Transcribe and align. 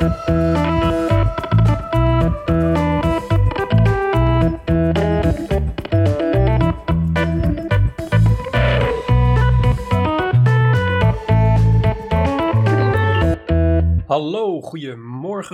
Hallo, 0.00 0.47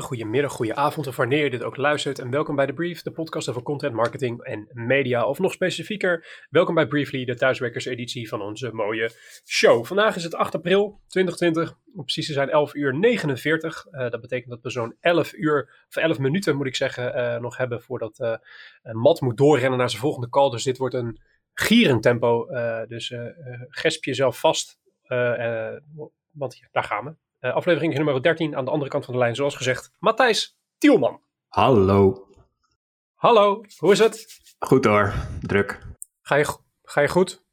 goedemiddag, 0.02 0.52
goedenavond 0.52 1.06
of 1.06 1.16
wanneer 1.16 1.44
je 1.44 1.50
dit 1.50 1.62
ook 1.62 1.76
luistert. 1.76 2.18
En 2.18 2.30
welkom 2.30 2.56
bij 2.56 2.66
The 2.66 2.72
Brief, 2.72 3.02
de 3.02 3.10
podcast 3.10 3.48
over 3.48 3.62
content, 3.62 3.94
marketing 3.94 4.42
en 4.42 4.68
media. 4.72 5.26
Of 5.26 5.38
nog 5.38 5.52
specifieker, 5.52 6.44
welkom 6.50 6.74
bij 6.74 6.86
Briefly, 6.86 7.24
de 7.24 7.34
thuiswerkerseditie 7.34 8.28
van 8.28 8.42
onze 8.42 8.72
mooie 8.72 9.10
show. 9.46 9.84
Vandaag 9.84 10.16
is 10.16 10.24
het 10.24 10.34
8 10.34 10.54
april 10.54 11.00
2020, 11.06 11.78
precies 11.94 12.26
te 12.26 12.32
zijn 12.32 12.50
11 12.50 12.74
uur 12.74 12.98
49. 12.98 13.86
Uh, 13.90 14.10
dat 14.10 14.20
betekent 14.20 14.50
dat 14.50 14.62
we 14.62 14.70
zo'n 14.70 14.96
11 15.00 15.32
uur, 15.34 15.84
of 15.88 15.96
11 15.96 16.18
minuten 16.18 16.56
moet 16.56 16.66
ik 16.66 16.76
zeggen, 16.76 17.16
uh, 17.16 17.40
nog 17.40 17.56
hebben 17.56 17.82
voordat 17.82 18.18
uh, 18.20 18.36
Matt 18.92 19.20
moet 19.20 19.36
doorrennen 19.36 19.78
naar 19.78 19.90
zijn 19.90 20.02
volgende 20.02 20.28
call. 20.28 20.50
Dus 20.50 20.64
dit 20.64 20.78
wordt 20.78 20.94
een 20.94 21.20
gierend 21.52 22.02
tempo, 22.02 22.46
dus 22.88 23.14
gesp 23.68 24.04
jezelf 24.04 24.40
vast, 24.40 24.78
want 26.30 26.68
daar 26.72 26.84
gaan 26.84 27.04
we. 27.04 27.23
Uh, 27.44 27.54
aflevering 27.54 27.94
nummer 27.94 28.22
13 28.22 28.56
aan 28.56 28.64
de 28.64 28.70
andere 28.70 28.90
kant 28.90 29.04
van 29.04 29.14
de 29.14 29.20
lijn, 29.20 29.34
zoals 29.34 29.56
gezegd, 29.56 29.92
Matthijs 29.98 30.58
Tielman. 30.78 31.20
Hallo. 31.48 32.28
Hallo, 33.14 33.64
hoe 33.78 33.92
is 33.92 33.98
het? 33.98 34.26
Goed 34.58 34.84
hoor, 34.84 35.12
druk. 35.40 35.78
Ga 36.22 36.34
je, 36.34 36.46
ga 36.82 37.00
je 37.00 37.08
goed? 37.08 37.44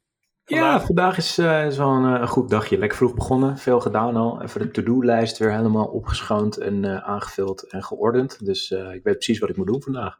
Vandaag? 0.44 0.80
Ja, 0.80 0.86
vandaag 0.86 1.16
is, 1.16 1.38
uh, 1.38 1.76
een, 1.76 2.28
goed 2.28 2.50
dagje. 2.50 2.78
Lekker 2.78 2.98
vroeg 2.98 3.14
begonnen, 3.14 3.58
veel 3.58 3.80
gedaan 3.80 4.16
al. 4.16 4.42
Even 4.42 4.60
de 4.60 4.70
to-do-lijst 4.70 5.38
weer 5.38 5.52
helemaal 5.52 5.86
opgeschoond 5.86 6.56
en 6.56 6.82
uh, 6.82 7.08
aangevuld 7.08 7.62
en 7.62 7.82
geordend. 7.82 8.44
Dus 8.44 8.70
ik 8.70 9.02
weet 9.02 9.14
precies 9.14 9.38
wat 9.38 9.48
ik 9.48 9.56
moet 9.56 9.66
doen 9.66 9.82
vandaag. 9.82 10.18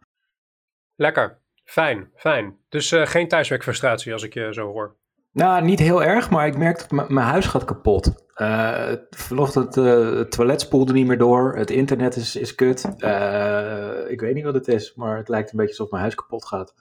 Lekker, 0.95 1.39
fijn, 1.64 2.11
fijn. 2.14 2.59
Dus 2.69 2.92
geen 2.92 3.29
thuiswerkfrustratie 3.29 4.12
als 4.12 4.23
ik 4.23 4.34
je 4.34 4.53
zo 4.53 4.73
hoor. 4.73 4.97
Nou, 5.31 5.64
niet 5.64 5.79
heel 5.79 6.03
erg, 6.03 6.31
maar 6.31 6.47
ik 6.47 6.57
merk 6.57 6.79
dat 6.79 7.09
mijn 7.09 7.27
huis 7.27 7.47
gaat 7.47 7.64
kapot. 7.64 8.22
Uh, 8.36 8.92
vanochtend 9.11 9.77
uh, 9.77 10.16
het 10.16 10.30
toilet 10.30 10.61
spoelde 10.61 10.92
niet 10.92 11.06
meer 11.06 11.19
door. 11.19 11.56
Het 11.56 11.70
internet 11.70 12.16
is, 12.16 12.36
is 12.36 12.55
kut. 12.55 12.89
Uh, 12.98 14.11
ik 14.11 14.20
weet 14.20 14.34
niet 14.34 14.44
wat 14.44 14.55
het 14.55 14.69
is, 14.69 14.94
maar 14.94 15.16
het 15.16 15.28
lijkt 15.28 15.50
een 15.50 15.56
beetje 15.56 15.72
alsof 15.72 15.91
mijn 15.91 16.02
huis 16.02 16.14
kapot 16.14 16.47
gaat. 16.47 16.74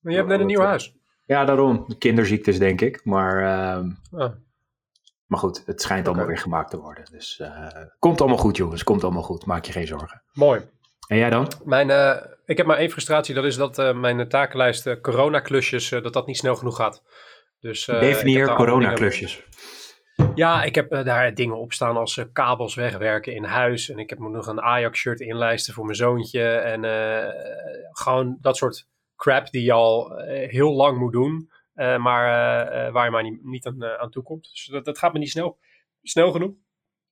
Maar 0.00 0.12
je 0.12 0.18
hebt 0.18 0.30
net 0.30 0.40
een 0.40 0.46
nieuw 0.46 0.60
huis. 0.60 0.94
Ja, 1.26 1.44
daarom. 1.44 1.98
Kinderziektes, 1.98 2.58
denk 2.58 2.80
ik. 2.80 3.04
Maar, 3.04 3.36
oh. 4.10 4.28
maar 5.26 5.38
goed, 5.38 5.62
het 5.66 5.82
schijnt 5.82 6.06
allemaal 6.06 6.26
weer 6.26 6.38
gemaakt 6.38 6.70
te 6.70 6.80
worden. 6.80 7.04
Dus 7.10 7.42
komt 7.98 8.20
allemaal 8.20 8.38
goed, 8.38 8.56
jongens. 8.56 8.84
Komt 8.84 9.04
allemaal 9.04 9.22
goed. 9.22 9.46
Maak 9.46 9.64
je 9.64 9.72
geen 9.72 9.86
zorgen. 9.86 10.22
Mooi. 10.32 10.60
En 11.06 11.16
jij 11.16 11.30
dan? 11.30 11.52
Mijn, 11.64 11.90
ik 12.46 12.56
heb 12.56 12.66
maar 12.66 12.76
één 12.76 12.90
frustratie. 12.90 13.34
Dat 13.34 13.44
is 13.44 13.56
dat 13.56 13.94
mijn 13.94 14.28
takenlijst 14.28 15.00
corona-klusjes, 15.00 15.88
dat 15.88 16.12
dat 16.12 16.26
niet 16.26 16.36
snel 16.36 16.56
genoeg 16.56 16.76
gaat. 16.76 17.02
Dus, 17.60 17.84
Definieer 17.84 18.54
corona-klusjes. 18.54 19.44
Ja, 20.34 20.62
ik 20.62 20.74
heb 20.74 20.92
uh, 20.92 21.04
daar 21.04 21.34
dingen 21.34 21.58
op 21.58 21.72
staan 21.72 21.96
als 21.96 22.16
uh, 22.16 22.24
kabels 22.32 22.74
wegwerken 22.74 23.34
in 23.34 23.44
huis. 23.44 23.90
En 23.90 23.98
ik 23.98 24.10
heb 24.10 24.18
nog 24.18 24.46
een 24.46 24.60
Ajax-shirt 24.60 25.20
inlijsten 25.20 25.74
voor 25.74 25.84
mijn 25.84 25.96
zoontje. 25.96 26.42
En 26.44 26.84
uh, 26.84 27.28
gewoon 27.90 28.36
dat 28.40 28.56
soort 28.56 28.88
crap 29.16 29.50
die 29.50 29.62
je 29.62 29.72
al 29.72 30.16
heel 30.26 30.72
lang 30.72 30.98
moet 30.98 31.12
doen. 31.12 31.50
maar 31.74 32.92
waar 32.92 33.04
je 33.04 33.10
maar 33.10 33.38
niet, 33.42 33.66
aan, 33.66 33.84
aan 33.84 34.10
toe 34.10 34.22
komt. 34.22 34.42
Dus 34.42 34.82
dat, 34.82 34.98
gaat 34.98 35.12
me 35.12 35.18
niet 35.18 35.30
snel, 35.30 35.58
snel 36.02 36.32
genoeg. 36.32 36.52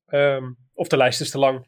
Um, 0.06 0.58
of 0.75 0.88
de 0.88 0.97
lijst 0.97 1.20
is 1.20 1.31
te 1.31 1.38
lang. 1.38 1.66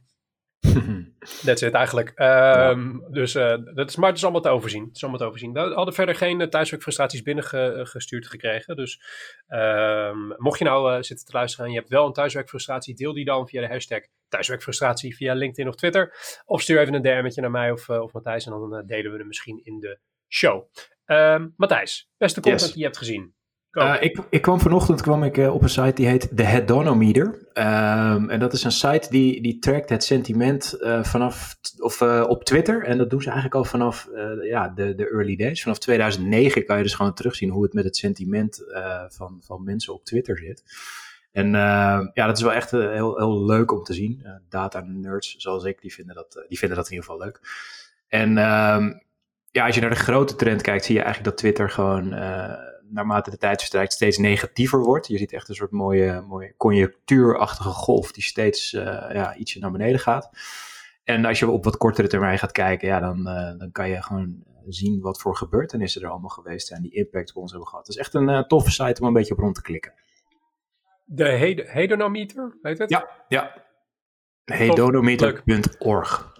That's 1.44 1.62
it 1.62 1.72
eigenlijk. 1.72 2.08
Um, 2.08 3.02
ja. 3.02 3.08
Dus 3.10 3.34
uh, 3.34 3.56
dat 3.74 3.88
is, 3.88 3.96
maar 3.96 4.08
het 4.08 4.16
is 4.16 4.22
allemaal 4.22 4.40
te 4.40 4.48
overzien. 4.48 4.84
Het 4.84 4.96
is 4.96 5.02
allemaal 5.02 5.20
te 5.20 5.26
overzien. 5.26 5.52
We 5.52 5.60
hadden 5.60 5.94
verder 5.94 6.14
geen 6.14 6.40
uh, 6.40 6.46
thuiswerkfrustraties 6.46 7.22
binnengestuurd 7.22 8.26
gekregen. 8.26 8.76
Dus 8.76 9.00
um, 9.48 10.34
mocht 10.36 10.58
je 10.58 10.64
nou 10.64 10.96
uh, 10.96 11.02
zitten 11.02 11.26
te 11.26 11.32
luisteren 11.32 11.66
en 11.66 11.72
je 11.72 11.78
hebt 11.78 11.90
wel 11.90 12.06
een 12.06 12.12
thuiswerkfrustratie, 12.12 12.94
deel 12.94 13.12
die 13.12 13.24
dan 13.24 13.48
via 13.48 13.60
de 13.60 13.66
hashtag 13.66 14.00
thuiswerkfrustratie 14.28 15.16
via 15.16 15.34
LinkedIn 15.34 15.68
of 15.68 15.74
Twitter. 15.74 16.14
Of 16.44 16.60
stuur 16.60 16.80
even 16.80 16.94
een 16.94 17.02
DM'tje 17.02 17.40
naar 17.40 17.50
mij 17.50 17.70
of, 17.70 17.88
of 17.88 18.12
Matthijs 18.12 18.46
en 18.46 18.50
dan 18.50 18.86
delen 18.86 19.12
we 19.12 19.18
hem 19.18 19.26
misschien 19.26 19.60
in 19.64 19.80
de 19.80 19.98
show. 20.28 20.68
Um, 21.06 21.54
Matthijs, 21.56 22.10
beste 22.16 22.40
content 22.40 22.60
yes. 22.60 22.70
die 22.70 22.78
je 22.78 22.84
hebt 22.84 22.98
gezien. 22.98 23.34
Uh, 23.72 23.96
ik, 24.00 24.18
ik, 24.30 24.42
kwam 24.42 24.60
vanochtend 24.60 25.00
kwam 25.00 25.22
ik, 25.22 25.36
uh, 25.36 25.54
op 25.54 25.62
een 25.62 25.68
site 25.68 25.92
die 25.94 26.06
heet 26.06 26.36
The 26.36 26.42
Hedonometer. 26.42 27.26
Um, 27.26 28.30
en 28.30 28.38
dat 28.38 28.52
is 28.52 28.64
een 28.64 28.72
site 28.72 29.10
die, 29.10 29.42
die 29.42 29.58
trackt 29.58 29.88
het 29.88 30.04
sentiment 30.04 30.76
uh, 30.80 31.04
vanaf, 31.04 31.56
of, 31.78 32.02
op 32.02 32.44
Twitter. 32.44 32.84
En 32.84 32.98
dat 32.98 33.10
doen 33.10 33.20
ze 33.20 33.30
eigenlijk 33.30 33.56
al 33.56 33.64
vanaf 33.64 34.08
ja, 34.42 34.68
de, 34.68 34.94
de 34.94 35.10
early 35.10 35.36
days. 35.36 35.62
Vanaf 35.62 35.78
2009 35.78 36.64
kan 36.64 36.76
je 36.76 36.82
dus 36.82 36.94
gewoon 36.94 37.14
terugzien 37.14 37.50
hoe 37.50 37.62
het 37.62 37.72
met 37.72 37.84
het 37.84 37.96
sentiment 37.96 38.64
van, 39.08 39.40
van 39.44 39.64
mensen 39.64 39.94
op 39.94 40.04
Twitter 40.04 40.38
zit. 40.38 40.62
En 41.30 41.50
ja, 42.14 42.26
dat 42.26 42.36
is 42.36 42.42
wel 42.42 42.52
echt 42.52 42.70
heel, 42.70 43.16
heel 43.16 43.44
leuk 43.44 43.72
om 43.72 43.82
te 43.82 43.94
zien. 43.94 44.26
data 44.48 44.80
nerds 44.80 45.36
zoals 45.36 45.64
ik, 45.64 45.80
die 45.80 45.92
vinden, 45.92 46.14
dat, 46.14 46.44
die 46.48 46.58
vinden 46.58 46.76
dat 46.76 46.86
in 46.86 46.92
ieder 46.92 47.10
geval 47.10 47.24
leuk. 47.24 47.40
En 48.08 48.28
um, 48.28 49.02
ja, 49.50 49.66
als 49.66 49.74
je 49.74 49.80
naar 49.80 49.90
de 49.90 49.96
grote 49.96 50.36
trend 50.36 50.62
kijkt, 50.62 50.84
zie 50.84 50.94
je 50.94 51.02
eigenlijk 51.02 51.30
dat 51.30 51.38
Twitter 51.38 51.70
gewoon 51.70 52.12
naarmate 52.92 53.30
de 53.30 53.36
tijd 53.36 53.58
verstrijkt 53.58 53.92
steeds 53.92 54.18
negatiever 54.18 54.80
wordt. 54.82 55.06
Je 55.06 55.18
ziet 55.18 55.32
echt 55.32 55.48
een 55.48 55.54
soort 55.54 55.70
mooie, 55.70 56.20
mooie 56.20 56.54
conjunctuurachtige 56.56 57.68
golf 57.68 58.12
die 58.12 58.22
steeds 58.22 58.72
uh, 58.72 58.82
ja, 59.12 59.34
ietsje 59.36 59.58
naar 59.58 59.70
beneden 59.70 60.00
gaat. 60.00 60.30
En 61.04 61.24
als 61.24 61.38
je 61.38 61.48
op 61.48 61.64
wat 61.64 61.76
kortere 61.76 62.08
termijn 62.08 62.38
gaat 62.38 62.52
kijken, 62.52 62.88
ja, 62.88 63.00
dan, 63.00 63.18
uh, 63.18 63.58
dan 63.58 63.72
kan 63.72 63.88
je 63.88 64.02
gewoon 64.02 64.44
zien 64.68 65.00
wat 65.00 65.20
voor 65.20 65.36
gebeurtenissen 65.36 66.02
er 66.02 66.08
allemaal 66.08 66.30
geweest 66.30 66.66
zijn 66.66 66.82
die 66.82 66.94
impact 66.94 67.30
op 67.30 67.36
ons 67.36 67.50
hebben 67.50 67.68
gehad. 67.68 67.86
Het 67.86 67.94
is 67.94 68.00
echt 68.00 68.14
een 68.14 68.28
uh, 68.28 68.42
toffe 68.42 68.70
site 68.70 69.00
om 69.00 69.06
een 69.06 69.12
beetje 69.12 69.34
op 69.34 69.40
rond 69.40 69.54
te 69.54 69.62
klikken. 69.62 69.92
De 71.04 71.28
hedonometer, 71.66 72.58
heet 72.62 72.78
het? 72.78 72.90
Ja, 72.90 73.08
ja. 73.28 73.64
Hedonometer.org. 74.44 76.32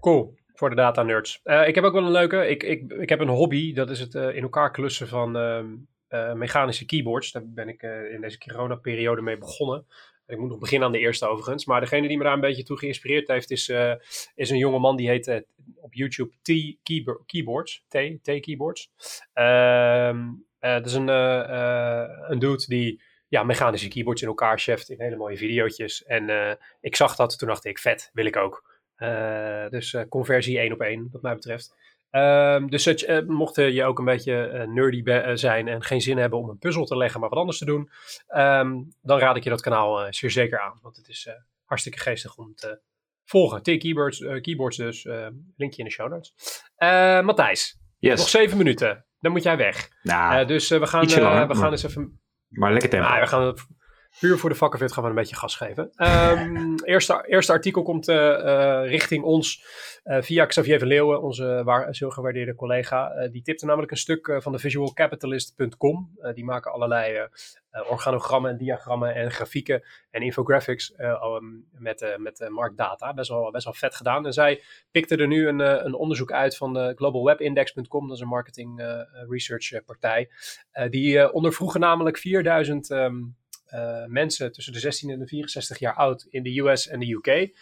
Cool 0.00 0.38
voor 0.60 0.70
de 0.70 0.76
data 0.76 1.02
nerds. 1.02 1.40
Uh, 1.44 1.68
ik 1.68 1.74
heb 1.74 1.84
ook 1.84 1.92
wel 1.92 2.04
een 2.04 2.10
leuke. 2.10 2.46
Ik, 2.46 2.62
ik, 2.62 2.92
ik 2.92 3.08
heb 3.08 3.20
een 3.20 3.28
hobby. 3.28 3.72
Dat 3.74 3.90
is 3.90 4.00
het 4.00 4.14
uh, 4.14 4.34
in 4.34 4.42
elkaar 4.42 4.70
klussen 4.70 5.08
van 5.08 5.36
uh, 5.36 6.32
mechanische 6.32 6.84
keyboards. 6.84 7.32
Daar 7.32 7.42
ben 7.46 7.68
ik 7.68 7.82
in 8.12 8.20
deze 8.20 8.38
corona-periode 8.38 9.22
mee 9.22 9.38
begonnen. 9.38 9.86
Ik 10.26 10.38
moet 10.38 10.48
nog 10.48 10.58
beginnen 10.58 10.86
aan 10.86 10.92
de 10.92 10.98
eerste 10.98 11.26
overigens. 11.26 11.64
Maar 11.64 11.80
degene 11.80 12.08
die 12.08 12.16
me 12.16 12.24
daar 12.24 12.32
een 12.32 12.40
beetje 12.40 12.62
toe 12.62 12.78
geïnspireerd 12.78 13.28
heeft, 13.28 13.50
is, 13.50 13.68
is 14.34 14.50
een 14.50 14.58
jonge 14.58 14.78
man 14.78 14.96
die 14.96 15.08
heet 15.08 15.44
op 15.74 15.94
YouTube 15.94 16.32
T 16.42 16.52
Keyboards. 17.26 17.84
T, 17.88 17.98
T 18.22 18.40
Keyboards. 18.40 18.90
Ehm, 19.32 20.28
dat 20.58 20.86
is 20.86 20.94
een, 20.94 21.08
een 22.30 22.38
dude 22.38 22.64
die 22.66 23.02
ja, 23.28 23.42
mechanische 23.42 23.88
keyboards 23.88 24.22
in 24.22 24.28
elkaar 24.28 24.58
cheft 24.58 24.90
in 24.90 25.00
hele 25.00 25.16
mooie 25.16 25.36
video's. 25.36 26.04
En 26.04 26.58
ik 26.80 26.96
zag 26.96 27.16
dat, 27.16 27.38
toen 27.38 27.48
dacht 27.48 27.64
ik, 27.64 27.78
vet, 27.78 28.10
wil 28.12 28.26
ik 28.26 28.36
ook. 28.36 28.69
Uh, 29.02 29.68
dus 29.68 29.92
uh, 29.92 30.02
conversie 30.08 30.58
één 30.58 30.72
op 30.72 30.80
één, 30.80 31.08
wat 31.12 31.22
mij 31.22 31.34
betreft. 31.34 31.74
Um, 32.10 32.70
dus 32.70 32.86
uh, 32.86 33.20
mocht 33.26 33.56
je 33.56 33.84
ook 33.84 33.98
een 33.98 34.04
beetje 34.04 34.66
nerdy 34.68 35.02
zijn 35.36 35.68
en 35.68 35.82
geen 35.82 36.00
zin 36.00 36.18
hebben 36.18 36.38
om 36.38 36.48
een 36.48 36.58
puzzel 36.58 36.84
te 36.84 36.96
leggen, 36.96 37.20
maar 37.20 37.28
wat 37.28 37.38
anders 37.38 37.58
te 37.58 37.64
doen, 37.64 37.90
um, 38.28 38.94
dan 39.02 39.18
raad 39.18 39.36
ik 39.36 39.44
je 39.44 39.50
dat 39.50 39.60
kanaal 39.60 40.06
zeer 40.10 40.30
zeker 40.30 40.60
aan. 40.60 40.78
Want 40.82 40.96
het 40.96 41.08
is 41.08 41.28
hartstikke 41.64 41.98
geestig 41.98 42.36
om 42.36 42.54
te 42.54 42.80
volgen. 43.24 43.62
T-keyboards 43.62 44.18
keyboards 44.40 44.76
dus, 44.76 45.04
linkje 45.56 45.78
in 45.78 45.84
de 45.84 45.90
show 45.90 46.10
notes. 46.10 46.34
Matthijs, 47.24 47.80
yes. 47.98 48.18
nog 48.18 48.28
zeven 48.28 48.56
minuten, 48.56 49.06
dan 49.20 49.32
moet 49.32 49.42
jij 49.42 49.56
weg. 49.56 49.88
Nah, 50.02 50.48
dus 50.48 50.68
we 50.68 50.86
gaan, 50.86 51.06
we 51.48 51.54
gaan 51.54 51.70
eens 51.70 51.84
even... 51.84 52.20
Maar 52.48 52.72
lekker 52.72 52.90
tempo. 52.90 53.08
Nou, 53.08 53.20
we 53.20 53.26
gaan 53.26 53.54
puur 54.18 54.38
voor 54.38 54.50
de 54.50 54.56
vakkenfit 54.56 54.92
gaan 54.92 55.02
we 55.02 55.08
een 55.08 55.14
beetje 55.14 55.36
gas 55.36 55.56
geven. 55.56 55.90
Um, 55.96 56.74
eerste, 56.84 57.24
eerste 57.26 57.52
artikel 57.52 57.82
komt 57.82 58.08
uh, 58.08 58.16
uh, 58.16 58.82
richting 58.84 59.24
ons 59.24 59.64
uh, 60.04 60.22
via 60.22 60.46
Xavier 60.46 60.78
van 60.78 60.88
Leeuwen, 60.88 61.22
onze 61.22 61.62
waar, 61.64 61.94
zo 61.94 62.10
gewaardeerde 62.10 62.54
collega. 62.54 63.28
die 63.28 63.42
tipte 63.42 63.66
namelijk 63.66 63.90
een 63.90 63.96
stuk 63.96 64.36
van 64.38 64.52
de 64.52 64.58
visualcapitalist.com. 64.58 66.18
die 66.34 66.44
maken 66.44 66.72
allerlei 66.72 67.28
organogrammen 67.88 68.50
en 68.50 68.56
diagrammen 68.56 69.14
en 69.14 69.30
grafieken 69.30 69.82
en 70.10 70.22
infographics 70.22 70.94
um, 70.98 71.68
met, 71.72 72.16
met 72.18 72.48
marktdata. 72.48 73.14
Best 73.14 73.30
wel, 73.30 73.50
best 73.50 73.64
wel 73.64 73.74
vet 73.74 73.94
gedaan. 73.94 74.26
En 74.26 74.32
zij 74.32 74.62
pikte 74.90 75.16
er 75.16 75.26
nu 75.26 75.48
een, 75.48 75.58
een 75.86 75.94
onderzoek 75.94 76.32
uit 76.32 76.56
van 76.56 76.72
de 76.72 76.92
globalwebindex.com. 76.96 78.06
Dat 78.06 78.16
is 78.16 78.22
een 78.22 78.28
marketing 78.28 78.82
research 79.28 79.84
partij. 79.84 80.30
die 80.90 81.32
ondervroegen 81.32 81.80
namelijk 81.80 82.18
4000... 82.18 82.90
Um, 82.90 83.38
mensen 84.06 84.52
tussen 84.52 84.72
de 84.72 84.78
16 84.78 85.10
en 85.10 85.18
de 85.18 85.26
64 85.26 85.78
jaar 85.78 85.94
oud 85.94 86.26
in 86.30 86.42
de 86.42 86.58
US 86.60 86.88
en 86.88 87.00
de 87.00 87.12
UK. 87.12 87.52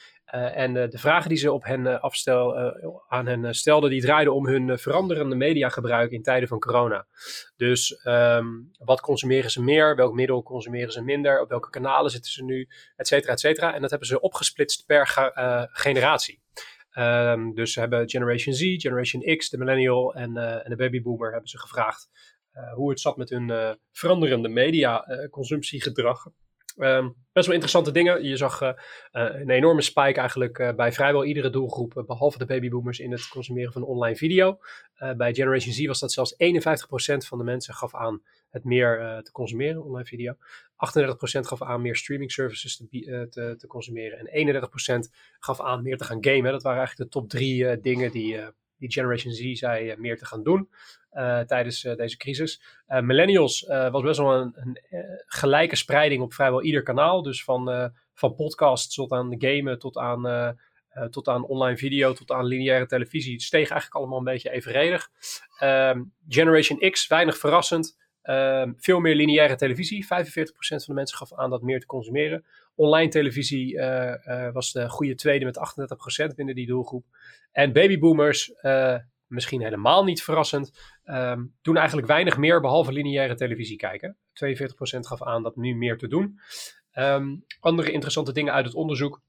en 0.55 0.73
de 0.73 0.99
vragen 0.99 1.29
die 1.29 1.39
ze 1.39 1.53
op 1.53 1.65
hen 1.65 2.01
afstel, 2.01 2.57
aan 3.09 3.27
hen 3.27 3.55
stelden, 3.55 3.91
die 3.91 4.01
draaiden 4.01 4.35
om 4.35 4.47
hun 4.47 4.79
veranderende 4.79 5.37
mediagebruik 5.37 6.11
in 6.11 6.23
tijden 6.23 6.49
van 6.49 6.59
corona. 6.59 7.07
Dus 7.57 7.97
ehm, 8.03 8.47
wat 8.79 9.01
consumeren 9.01 9.51
ze 9.51 9.63
meer? 9.63 9.97
Welk 9.97 10.15
middel 10.15 10.43
consumeren 10.43 10.93
ze 10.93 11.03
minder? 11.03 11.41
Op 11.41 11.49
welke 11.49 11.71
kanalen 11.71 12.11
zitten 12.11 12.31
ze 12.31 12.45
nu? 12.45 12.69
Etcetera, 12.97 13.33
etcetera. 13.33 13.75
En 13.75 13.81
dat 13.81 13.91
hebben 13.91 14.09
ze 14.09 14.21
opgesplitst 14.21 14.87
per 14.87 15.07
generatie. 15.73 16.41
Um, 16.99 17.55
dus 17.55 17.73
ze 17.73 17.81
hebben 17.81 18.09
Generation 18.09 18.55
Z, 18.55 18.61
Generation 18.77 19.37
X, 19.37 19.49
de 19.49 19.59
millennial 19.59 20.15
en, 20.15 20.37
en 20.37 20.71
de 20.71 20.77
babyboomer 20.77 21.31
hebben 21.31 21.49
ze 21.49 21.59
gevraagd 21.59 22.09
hoe 22.75 22.91
het 22.91 23.01
zat 23.01 23.17
met 23.17 23.31
hun 23.31 23.49
uh, 23.49 23.71
veranderende 23.93 24.49
media-consumptiegedrag. 24.49 26.27
Um, 26.77 27.15
best 27.33 27.47
wel 27.47 27.55
interessante 27.55 27.91
dingen. 27.91 28.25
Je 28.25 28.37
zag 28.37 28.61
een 29.11 29.51
enorme 29.51 29.83
spike 29.83 30.21
eigenlijk 30.21 30.73
bij 30.77 30.93
vrijwel 30.93 31.25
iedere 31.25 31.51
doelgroep, 31.51 32.05
behalve 32.07 32.39
de 32.39 32.47
babyboomers, 32.47 32.99
in 32.99 33.13
het 33.13 33.29
consumeren 33.29 33.73
van 33.73 33.83
online 33.83 34.17
video. 34.17 34.59
bij 35.17 35.35
Generation 35.35 35.73
Z 35.73 35.87
was 35.87 35.99
dat 35.99 36.13
zelfs 36.13 36.35
51% 36.35 36.37
van 37.27 37.39
de 37.39 37.45
mensen 37.45 37.75
gaf 37.75 37.95
aan 37.95 38.23
het 38.51 38.65
meer 38.65 39.21
te 39.23 39.33
consumeren, 39.33 39.85
online 39.85 40.07
video. 40.07 40.35
38% 40.35 40.37
gaf 41.41 41.63
aan 41.63 41.83
meer 41.83 41.97
streaming 41.97 42.33
services 42.33 42.77
te, 42.77 43.57
te, 43.59 43.67
consumeren. 43.67 44.19
En 44.19 44.67
31% 45.07 45.11
gaf 45.39 45.61
aan 45.61 45.83
meer 45.83 45.97
te 45.97 46.05
gaan 46.05 46.25
gamen. 46.25 46.53
Dat 46.53 46.63
waren 46.63 46.79
eigenlijk 46.79 47.11
de 47.11 47.19
top 47.19 47.29
drie 47.29 47.81
dingen 47.81 48.11
die, 48.11 48.41
die 48.77 48.93
Generation 48.93 49.33
Z 49.33 49.53
zei 49.53 49.95
meer 49.97 50.19
te 50.19 50.27
gaan 50.27 50.43
doen 50.43 50.69
tijdens 51.47 51.81
deze 51.81 52.17
crisis. 52.17 52.63
millennials 52.87 53.67
was 53.91 54.03
best 54.03 54.19
wel 54.19 54.35
een, 54.35 54.53
een 54.57 54.79
gelijke 55.27 55.77
spreiding 55.77 56.23
op 56.23 56.35
vrijwel 56.35 56.63
ieder 56.63 56.83
kanaal. 56.83 57.23
Dus 57.23 57.45
van, 57.45 57.93
van 58.15 58.35
podcasts 58.35 58.95
tot 58.95 59.13
aan 59.13 59.35
gamen, 59.39 59.79
tot 59.79 59.97
aan, 59.97 60.57
tot 61.11 61.29
aan 61.29 61.47
online 61.47 61.77
video, 61.77 62.13
tot 62.13 62.31
aan 62.31 62.45
lineaire 62.45 62.87
televisie. 62.87 63.33
Het 63.33 63.43
steeg 63.43 63.71
eigenlijk 63.71 63.95
allemaal 63.95 64.19
een 64.19 64.25
beetje 64.25 64.51
evenredig. 64.51 65.09
Ehm, 65.59 66.03
Generation 66.29 66.91
X, 66.91 67.07
weinig 67.07 67.39
verrassend. 67.39 67.97
Ehm, 68.23 68.73
veel 68.77 69.01
meer 69.01 69.15
lineaire 69.15 69.55
televisie. 69.57 70.07
45% 70.07 70.85
van 70.85 70.95
de 70.95 71.01
mensen 71.01 71.17
gaf 71.19 71.35
aan 71.35 71.51
dat 71.51 71.63
meer 71.63 71.81
te 71.81 71.87
consumeren. 71.87 72.45
Online 72.75 73.11
televisie 73.11 73.79
was 74.53 74.73
de 74.73 74.89
goede 74.89 75.15
tweede 75.15 75.45
met 75.45 75.59
38% 75.59 76.35
binnen 76.35 76.55
die 76.55 76.67
doelgroep. 76.67 77.05
En 77.53 77.73
babyboomers, 77.73 78.53
uh, 78.63 78.97
misschien 79.29 79.63
helemaal 79.63 80.05
niet 80.05 80.23
verrassend, 80.23 80.79
um, 81.05 81.55
doen 81.63 81.77
eigenlijk 81.77 82.07
weinig 82.07 82.37
meer 82.37 82.61
behalve 82.61 82.93
lineaire 82.93 83.35
televisie 83.35 83.77
kijken. 83.77 84.17
42% 84.33 85.07
gaf 85.07 85.23
aan 85.23 85.43
dat 85.43 85.57
nu 85.57 85.75
meer 85.75 85.99
te 85.99 86.09
doen. 86.09 86.41
Um, 86.95 87.45
andere 87.61 87.91
interessante 87.91 88.33
dingen 88.33 88.53
uit 88.53 88.65
het 88.65 88.75
onderzoek 88.75 89.21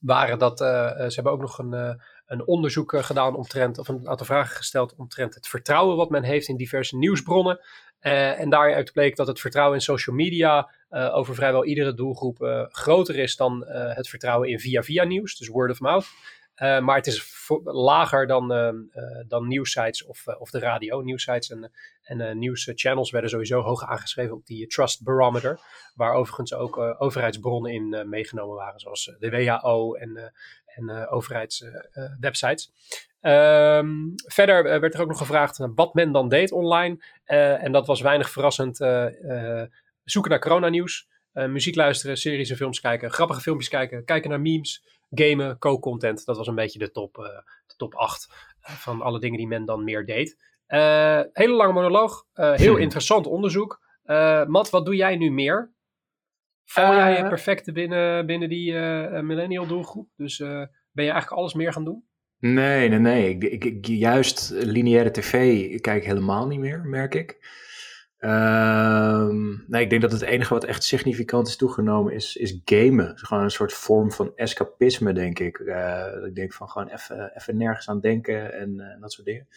waren 0.00 0.38
dat 0.38 0.58
ze 0.58 1.12
hebben 1.14 1.32
ook 1.32 1.40
nog 1.40 1.58
een, 1.58 2.00
een 2.26 2.46
onderzoek 2.46 2.96
gedaan 3.04 3.36
omtrent, 3.36 3.78
of 3.78 3.88
een 3.88 4.08
aantal 4.08 4.26
vragen 4.26 4.56
gesteld 4.56 4.94
omtrent 4.96 5.34
het 5.34 5.48
vertrouwen 5.48 5.96
wat 5.96 6.10
men 6.10 6.22
heeft 6.22 6.48
in 6.48 6.56
diverse 6.56 6.96
nieuwsbronnen. 6.96 7.60
En 8.00 8.50
daaruit 8.50 8.92
bleek 8.92 9.16
dat 9.16 9.26
het 9.26 9.40
vertrouwen 9.40 9.76
in 9.76 9.82
social 9.82 10.16
media 10.16 10.70
over 10.88 11.34
vrijwel 11.34 11.64
iedere 11.64 11.94
doelgroep 11.94 12.68
groter 12.68 13.18
is 13.18 13.36
dan 13.36 13.64
het 13.68 14.08
vertrouwen 14.08 14.48
in 14.48 14.60
via-via 14.60 15.04
nieuws, 15.04 15.36
dus 15.36 15.48
word 15.48 15.70
of 15.70 15.80
mouth. 15.80 16.06
maar 16.58 16.96
het 16.96 17.06
is 17.06 17.22
lager 17.64 18.26
dan, 18.26 18.48
dan 19.28 19.48
nieuwsites 19.48 20.04
of, 20.04 20.26
of 20.26 20.50
de 20.50 20.58
radio. 20.58 21.00
Nieuwsites 21.00 21.50
en, 21.50 21.72
en 22.02 22.38
nieuwschannels 22.38 23.10
werden 23.10 23.30
sowieso 23.30 23.60
hoog 23.60 23.84
aangeschreven 23.84 24.34
op 24.34 24.46
die 24.46 24.66
Trust 24.66 25.02
Barometer, 25.02 25.60
waar 25.94 26.14
overigens 26.14 26.54
ook 26.54 26.78
overheidsbronnen 26.98 27.72
in 27.72 28.08
meegenomen 28.08 28.56
waren, 28.56 28.80
zoals 28.80 29.14
de 29.18 29.30
WHO 29.30 29.94
en, 29.94 30.32
en 30.66 31.08
overheidswebsites. 31.08 32.72
Um, 33.24 34.14
verder 34.26 34.66
eh, 34.66 34.80
werd 34.80 34.94
er 34.94 35.00
ook 35.00 35.08
nog 35.08 35.18
gevraagd 35.18 35.58
wat 35.74 35.94
men 35.94 36.12
dan 36.12 36.28
deed 36.28 36.52
online. 36.52 37.04
En 37.24 37.72
dat 37.72 37.86
was 37.86 38.00
weinig 38.00 38.30
verrassend. 38.30 38.76
Zoeken 40.04 40.30
naar 40.30 40.40
coronanieuws, 40.40 41.08
muziek 41.32 41.74
luisteren, 41.74 42.16
series 42.16 42.50
en 42.50 42.56
films 42.56 42.80
kijken, 42.80 43.10
grappige 43.10 43.40
filmpjes 43.40 43.68
kijken, 43.68 44.04
kijken 44.04 44.30
naar 44.30 44.40
memes, 44.40 44.84
gamen, 45.10 45.58
co-content. 45.58 46.24
Dat 46.24 46.36
was 46.36 46.46
een 46.46 46.54
beetje 46.54 46.78
de 46.78 46.90
top, 46.90 47.14
de 47.66 47.74
top 47.76 47.94
8 47.94 48.28
van 48.60 49.02
alle 49.02 49.20
dingen 49.20 49.38
die 49.38 49.46
men 49.46 49.64
dan 49.64 49.84
meer 49.84 50.06
deed. 50.06 50.36
hele 51.32 51.54
lange 51.54 51.72
monoloog, 51.72 52.26
heel 52.34 52.76
interessant 52.76 53.26
onderzoek. 53.26 53.80
Matt, 54.46 54.70
wat 54.70 54.84
doe 54.84 54.96
jij 54.96 55.16
nu 55.16 55.30
meer? 55.30 55.72
Val 56.64 56.94
jij 56.94 57.28
perfect 57.28 57.72
binnen, 57.72 58.26
binnen 58.26 58.48
die 58.48 58.72
millennial 59.22 59.66
doelgroep? 59.66 60.08
Dus 60.16 60.38
ben 60.92 61.04
je 61.04 61.10
eigenlijk 61.10 61.32
alles 61.32 61.54
meer 61.54 61.72
gaan 61.72 61.84
doen? 61.84 62.04
Nee, 62.38 62.88
nee, 62.88 62.98
nee. 62.98 63.28
Ik, 63.28 63.44
ik, 63.44 63.64
ik, 63.64 63.86
juist 63.86 64.50
lineaire 64.50 65.10
tv 65.10 65.80
kijk 65.80 66.04
helemaal 66.04 66.46
niet 66.46 66.58
meer, 66.58 66.80
merk 66.84 67.14
ik. 67.14 67.38
Um, 68.24 69.64
nee, 69.66 69.82
ik 69.82 69.90
denk 69.90 70.02
dat 70.02 70.12
het 70.12 70.22
enige 70.22 70.54
wat 70.54 70.64
echt 70.64 70.84
significant 70.84 71.48
is 71.48 71.56
toegenomen 71.56 72.12
is, 72.12 72.36
is 72.36 72.60
gamen. 72.64 73.18
Gewoon 73.18 73.42
een 73.42 73.50
soort 73.50 73.72
vorm 73.72 74.12
van 74.12 74.32
escapisme, 74.36 75.12
denk 75.12 75.38
ik. 75.38 75.58
Uh, 75.58 76.06
ik 76.26 76.34
denk 76.34 76.52
van 76.52 76.68
gewoon 76.68 76.88
even 77.34 77.56
nergens 77.56 77.88
aan 77.88 78.00
denken 78.00 78.52
en 78.52 78.74
uh, 78.74 79.00
dat 79.00 79.12
soort 79.12 79.26
dingen. 79.26 79.48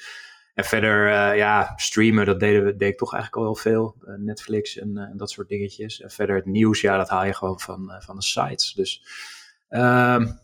En 0.54 0.64
verder, 0.64 1.08
uh, 1.08 1.38
ja, 1.38 1.74
streamen, 1.76 2.26
dat 2.26 2.40
deden 2.40 2.66
we, 2.66 2.76
deed 2.76 2.92
ik 2.92 2.98
toch 2.98 3.14
eigenlijk 3.14 3.42
al 3.42 3.54
wel 3.54 3.62
veel. 3.62 3.96
Netflix 4.18 4.78
en 4.78 5.14
dat 5.18 5.32
soort 5.32 5.48
dingetjes. 5.48 6.02
En 6.02 6.12
verder 6.12 6.36
het 6.36 6.46
nieuws, 6.46 6.82
ja, 6.82 6.98
dat 6.98 7.10
haal 7.10 7.26
je 7.26 7.34
gewoon 7.34 7.60
van, 7.60 7.96
van 8.00 8.16
de 8.16 8.24
sites. 8.24 8.74
Dus 8.74 9.06
um, 9.70 10.44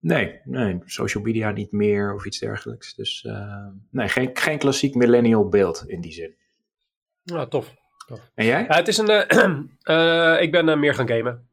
Nee, 0.00 0.40
nee, 0.44 0.78
social 0.84 1.22
media 1.22 1.50
niet 1.50 1.72
meer 1.72 2.14
of 2.14 2.24
iets 2.24 2.38
dergelijks. 2.38 2.94
Dus 2.94 3.24
uh, 3.26 3.66
nee, 3.90 4.08
geen, 4.08 4.30
geen 4.32 4.58
klassiek 4.58 4.94
millennial 4.94 5.48
beeld 5.48 5.84
in 5.86 6.00
die 6.00 6.12
zin. 6.12 6.34
Nou, 7.30 7.48
tof. 7.48 7.74
tof. 8.06 8.30
En 8.34 8.44
jij? 8.44 8.64
Het 8.68 8.88
is 8.88 8.98
een, 8.98 9.10
uh, 9.82 10.40
ik 10.44 10.50
ben 10.50 10.78
meer 10.78 10.94
gaan 10.94 11.08
gamen. 11.08 11.48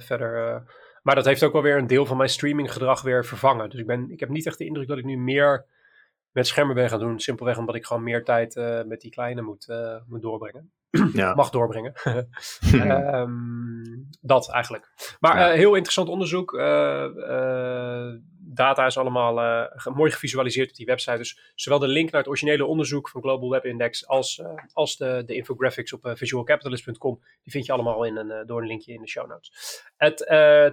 verder, 0.00 0.62
maar 1.02 1.14
dat 1.14 1.24
heeft 1.24 1.42
ook 1.42 1.52
wel 1.52 1.62
weer 1.62 1.78
een 1.78 1.86
deel 1.86 2.06
van 2.06 2.16
mijn 2.16 2.28
streaminggedrag 2.28 3.02
weer 3.02 3.24
vervangen. 3.24 3.70
Dus 3.70 3.80
ik, 3.80 3.86
ben, 3.86 4.10
ik 4.10 4.20
heb 4.20 4.28
niet 4.28 4.46
echt 4.46 4.58
de 4.58 4.66
indruk 4.66 4.88
dat 4.88 4.98
ik 4.98 5.04
nu 5.04 5.16
meer 5.16 5.66
met 6.32 6.46
schermen 6.46 6.74
ben 6.74 6.88
gaan 6.88 6.98
doen. 6.98 7.20
Simpelweg 7.20 7.58
omdat 7.58 7.74
ik 7.74 7.86
gewoon 7.86 8.02
meer 8.02 8.24
tijd 8.24 8.54
met 8.86 9.00
die 9.00 9.10
kleine 9.10 9.42
moet, 9.42 9.66
moet 10.06 10.22
doorbrengen 10.22 10.72
ja. 10.90 11.34
mag 11.34 11.50
doorbrengen. 11.50 11.92
um, 13.20 14.08
dat 14.20 14.50
eigenlijk. 14.50 15.16
Maar 15.20 15.38
ja. 15.38 15.50
uh, 15.50 15.54
heel 15.54 15.74
interessant 15.74 16.08
onderzoek. 16.08 16.52
Uh, 16.52 17.06
uh, 17.16 18.12
data 18.54 18.86
is 18.86 18.98
allemaal 18.98 19.68
mooi 19.94 20.10
gevisualiseerd 20.10 20.68
op 20.68 20.76
die 20.76 20.86
website. 20.86 21.16
Dus 21.16 21.52
zowel 21.54 21.78
de 21.78 21.88
link 21.88 22.10
naar 22.10 22.20
het 22.20 22.30
originele 22.30 22.66
onderzoek 22.66 23.08
van 23.08 23.20
Global 23.20 23.50
Web 23.50 23.64
Index 23.64 24.06
als, 24.06 24.42
als 24.72 24.96
de, 24.96 25.22
de 25.26 25.34
infographics 25.34 25.92
op 25.92 26.10
visualcapitalist.com, 26.14 27.20
die 27.42 27.52
vind 27.52 27.66
je 27.66 27.72
allemaal 27.72 28.04
in 28.04 28.16
een, 28.16 28.46
door 28.46 28.60
een 28.60 28.66
linkje 28.66 28.92
in 28.92 29.00
de 29.00 29.08
show 29.08 29.28
notes. 29.28 29.82
Het 29.96 30.16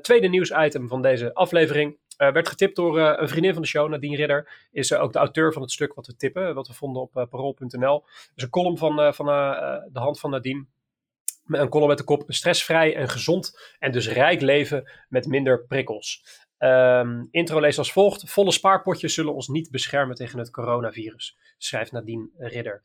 tweede 0.04 0.28
nieuwsitem 0.28 0.88
van 0.88 1.02
deze 1.02 1.34
aflevering 1.34 1.98
werd 2.18 2.48
getipt 2.48 2.76
door 2.76 3.00
een 3.00 3.30
vriendin 3.30 3.54
van 3.54 3.62
de 3.62 3.68
show, 3.68 3.90
Nadine 3.90 4.16
Ridder. 4.16 4.68
Is 4.72 4.94
ook 4.94 5.14
de 5.14 5.20
auteur 5.20 5.54
van 5.54 5.62
het 5.62 5.72
stuk 5.72 5.94
wat 5.94 6.08
we 6.08 6.16
tippen, 6.16 6.56
wat 6.56 6.68
we 6.68 6.74
vonden 6.74 7.02
op 7.02 7.12
parool.nl. 7.30 8.04
Dus 8.34 8.44
een 8.44 8.50
column 8.50 8.78
van, 8.78 9.14
van 9.14 9.26
de 9.92 10.00
hand 10.00 10.20
van 10.20 10.30
Nadine. 10.30 10.66
Een 11.46 11.70
column 11.70 11.90
met 11.90 11.98
de 11.98 12.04
kop 12.04 12.24
stressvrij 12.28 12.96
en 12.96 13.10
gezond 13.10 13.76
en 13.80 13.92
dus 13.92 14.10
rijk 14.10 14.42
leven 14.42 14.92
met 15.10 15.26
minder 15.26 15.66
prikkels. 15.66 16.24
Um, 16.60 17.28
intro 17.32 17.60
leest 17.60 17.78
als 17.78 17.92
volgt. 17.92 18.30
Volle 18.30 18.52
spaarpotjes 18.52 19.14
zullen 19.14 19.34
ons 19.34 19.48
niet 19.48 19.72
beschermen 19.72 20.16
tegen 20.16 20.40
het 20.40 20.52
coronavirus, 20.52 21.38
schrijft 21.58 21.92
Nadine 21.92 22.30
Ridder. 22.38 22.82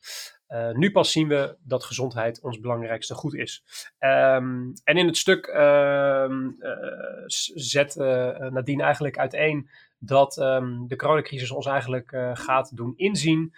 Uh, 0.49 0.71
nu 0.71 0.91
pas 0.91 1.11
zien 1.11 1.27
we 1.27 1.57
dat 1.63 1.83
gezondheid 1.83 2.41
ons 2.41 2.59
belangrijkste 2.59 3.13
goed 3.13 3.33
is. 3.33 3.63
Um, 3.99 4.73
en 4.83 4.97
in 4.97 5.07
het 5.07 5.17
stuk 5.17 5.47
uh, 5.47 6.25
uh, 6.29 6.73
zet 7.55 7.95
Nadine 8.49 8.83
eigenlijk 8.83 9.17
uiteen 9.17 9.69
dat 9.99 10.33
de 10.87 10.95
coronacrisis 10.97 11.51
ons 11.51 11.65
eigenlijk 11.65 12.17
gaat 12.33 12.75
doen 12.75 12.93
inzien 12.95 13.53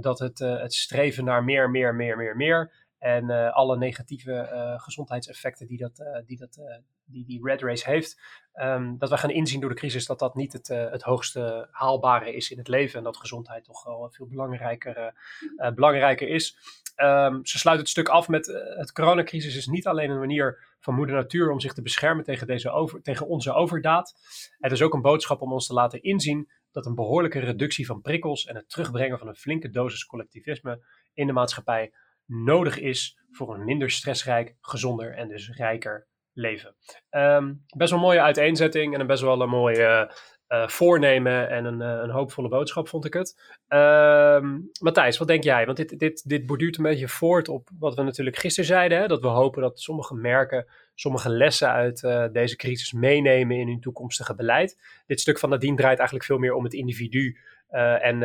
dat 0.00 0.18
het, 0.18 0.38
het 0.38 0.74
streven 0.74 1.24
naar 1.24 1.44
meer, 1.44 1.70
meer, 1.70 1.94
meer, 1.94 2.16
meer, 2.16 2.36
meer 2.36 2.85
en 3.06 3.30
uh, 3.30 3.52
alle 3.52 3.76
negatieve 3.76 4.50
uh, 4.52 4.80
gezondheidseffecten 4.80 5.66
die, 5.66 5.78
dat, 5.78 5.98
uh, 5.98 6.26
die, 6.26 6.38
dat, 6.38 6.60
die 7.04 7.24
die 7.26 7.40
red 7.42 7.62
race 7.62 7.90
heeft. 7.90 8.20
Um, 8.54 8.98
dat 8.98 9.10
we 9.10 9.16
gaan 9.16 9.30
inzien 9.30 9.60
door 9.60 9.70
de 9.70 9.76
crisis 9.76 10.06
dat 10.06 10.18
dat 10.18 10.34
niet 10.34 10.52
het, 10.52 10.68
het 10.68 11.02
hoogste 11.02 11.68
haalbare 11.70 12.34
is 12.34 12.50
in 12.50 12.58
het 12.58 12.68
leven. 12.68 12.98
En 12.98 13.04
dat 13.04 13.16
gezondheid 13.16 13.64
toch 13.64 13.84
wel 13.84 14.10
veel 14.10 14.26
belangrijker, 14.26 15.14
belangrijker 15.74 16.28
is. 16.28 16.56
Um, 16.96 17.46
ze 17.46 17.58
sluit 17.58 17.78
het 17.78 17.88
stuk 17.88 18.08
af 18.08 18.28
met 18.28 18.46
het 18.76 18.92
coronacrisis 18.92 19.56
is 19.56 19.66
niet 19.66 19.86
alleen 19.86 20.10
een 20.10 20.18
manier 20.18 20.58
van 20.80 20.94
moeder 20.94 21.14
natuur 21.14 21.50
om 21.50 21.60
zich 21.60 21.72
te 21.72 21.82
beschermen 21.82 22.24
tegen, 22.24 22.46
deze 22.46 22.70
over, 22.70 23.02
tegen 23.02 23.26
onze 23.26 23.52
overdaad. 23.52 24.14
Het 24.58 24.72
is 24.72 24.82
ook 24.82 24.94
een 24.94 25.02
boodschap 25.02 25.40
om 25.40 25.52
ons 25.52 25.66
te 25.66 25.74
laten 25.74 26.02
inzien 26.02 26.50
dat 26.70 26.86
een 26.86 26.94
behoorlijke 26.94 27.38
reductie 27.38 27.86
van 27.86 28.00
prikkels 28.00 28.46
en 28.46 28.56
het 28.56 28.70
terugbrengen 28.70 29.18
van 29.18 29.28
een 29.28 29.36
flinke 29.36 29.70
dosis 29.70 30.06
collectivisme 30.06 30.84
in 31.14 31.26
de 31.26 31.32
maatschappij 31.32 31.92
nodig 32.26 32.78
is 32.78 33.18
voor 33.30 33.54
een 33.54 33.64
minder 33.64 33.90
stressrijk, 33.90 34.56
gezonder 34.60 35.14
en 35.14 35.28
dus 35.28 35.50
rijker 35.50 36.06
leven. 36.32 36.76
Ehm, 37.10 37.54
best 37.76 37.90
wel 37.90 37.98
een 37.98 38.04
mooie 38.06 38.20
uiteenzetting 38.20 38.94
en 38.94 39.00
een 39.00 39.06
best 39.06 39.22
wel 39.22 39.40
een 39.40 39.48
mooie 39.48 40.14
uh, 40.48 40.68
voornemen 40.68 41.48
en 41.48 41.64
een, 41.64 41.80
uh, 41.80 42.02
een, 42.02 42.10
hoopvolle 42.10 42.48
boodschap, 42.48 42.88
vond 42.88 43.04
ik 43.04 43.12
het. 43.12 43.40
Uh, 43.68 44.44
Matthijs, 44.80 45.18
wat 45.18 45.28
denk 45.28 45.42
jij? 45.42 45.66
Want 45.66 45.76
dit, 45.76 45.98
dit, 45.98 46.28
dit 46.28 46.46
borduurt 46.46 46.76
een 46.76 46.82
beetje 46.82 47.08
voort 47.08 47.48
op 47.48 47.68
wat 47.78 47.94
we 47.94 48.02
natuurlijk 48.02 48.36
gisteren 48.36 48.68
zeiden. 48.68 48.98
Hè? 48.98 49.06
Dat 49.06 49.20
we 49.20 49.26
hopen 49.26 49.62
dat 49.62 49.80
sommige 49.80 50.14
merken 50.14 50.66
sommige 50.94 51.28
lessen 51.28 51.70
uit 51.70 52.02
uh, 52.02 52.26
deze 52.32 52.56
crisis 52.56 52.92
meenemen 52.92 53.56
in 53.56 53.68
hun 53.68 53.80
toekomstige 53.80 54.34
beleid. 54.34 55.02
Dit 55.06 55.20
stuk 55.20 55.38
van 55.38 55.48
Nadine 55.48 55.76
draait 55.76 55.98
eigenlijk 55.98 56.28
veel 56.28 56.38
meer 56.38 56.54
om 56.54 56.64
het 56.64 56.74
individu 56.74 57.38
en, 58.00 58.22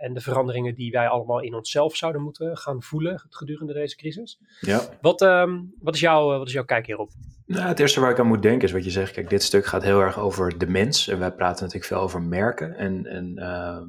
en 0.00 0.14
de 0.14 0.20
veranderingen 0.20 0.74
die 0.74 0.90
wij 0.90 1.08
allemaal 1.08 1.40
in 1.40 1.54
onszelf 1.54 1.96
zouden 1.96 2.22
moeten 2.22 2.56
gaan 2.56 2.82
voelen 2.82 3.22
gedurende 3.28 3.72
deze 3.72 3.96
crisis. 3.96 4.40
Ja. 4.60 4.80
Wat, 5.00 5.22
um, 5.22 5.74
wat, 5.80 5.94
is, 5.94 6.00
jouw, 6.00 6.38
wat 6.38 6.46
is 6.46 6.52
jouw 6.52 6.64
kijk 6.64 6.86
hierop? 6.86 7.10
Nou, 7.46 7.68
het 7.68 7.80
eerste 7.80 8.00
waar 8.00 8.10
ik 8.10 8.18
aan 8.18 8.26
moet 8.26 8.42
denken 8.42 8.68
is 8.68 8.72
wat 8.72 8.84
je 8.84 8.90
zegt. 8.90 9.12
Kijk, 9.12 9.30
dit 9.30 9.42
stuk 9.42 9.66
gaat 9.66 9.82
heel 9.82 10.00
erg 10.00 10.18
over 10.18 10.58
de 10.58 10.66
mens. 10.66 11.08
En 11.08 11.18
wij 11.18 11.32
praten 11.32 11.64
natuurlijk 11.64 11.92
veel 11.92 12.00
over 12.00 12.22
merken. 12.22 12.76
En, 12.76 13.06
en 13.06 13.32
uh, 13.36 13.80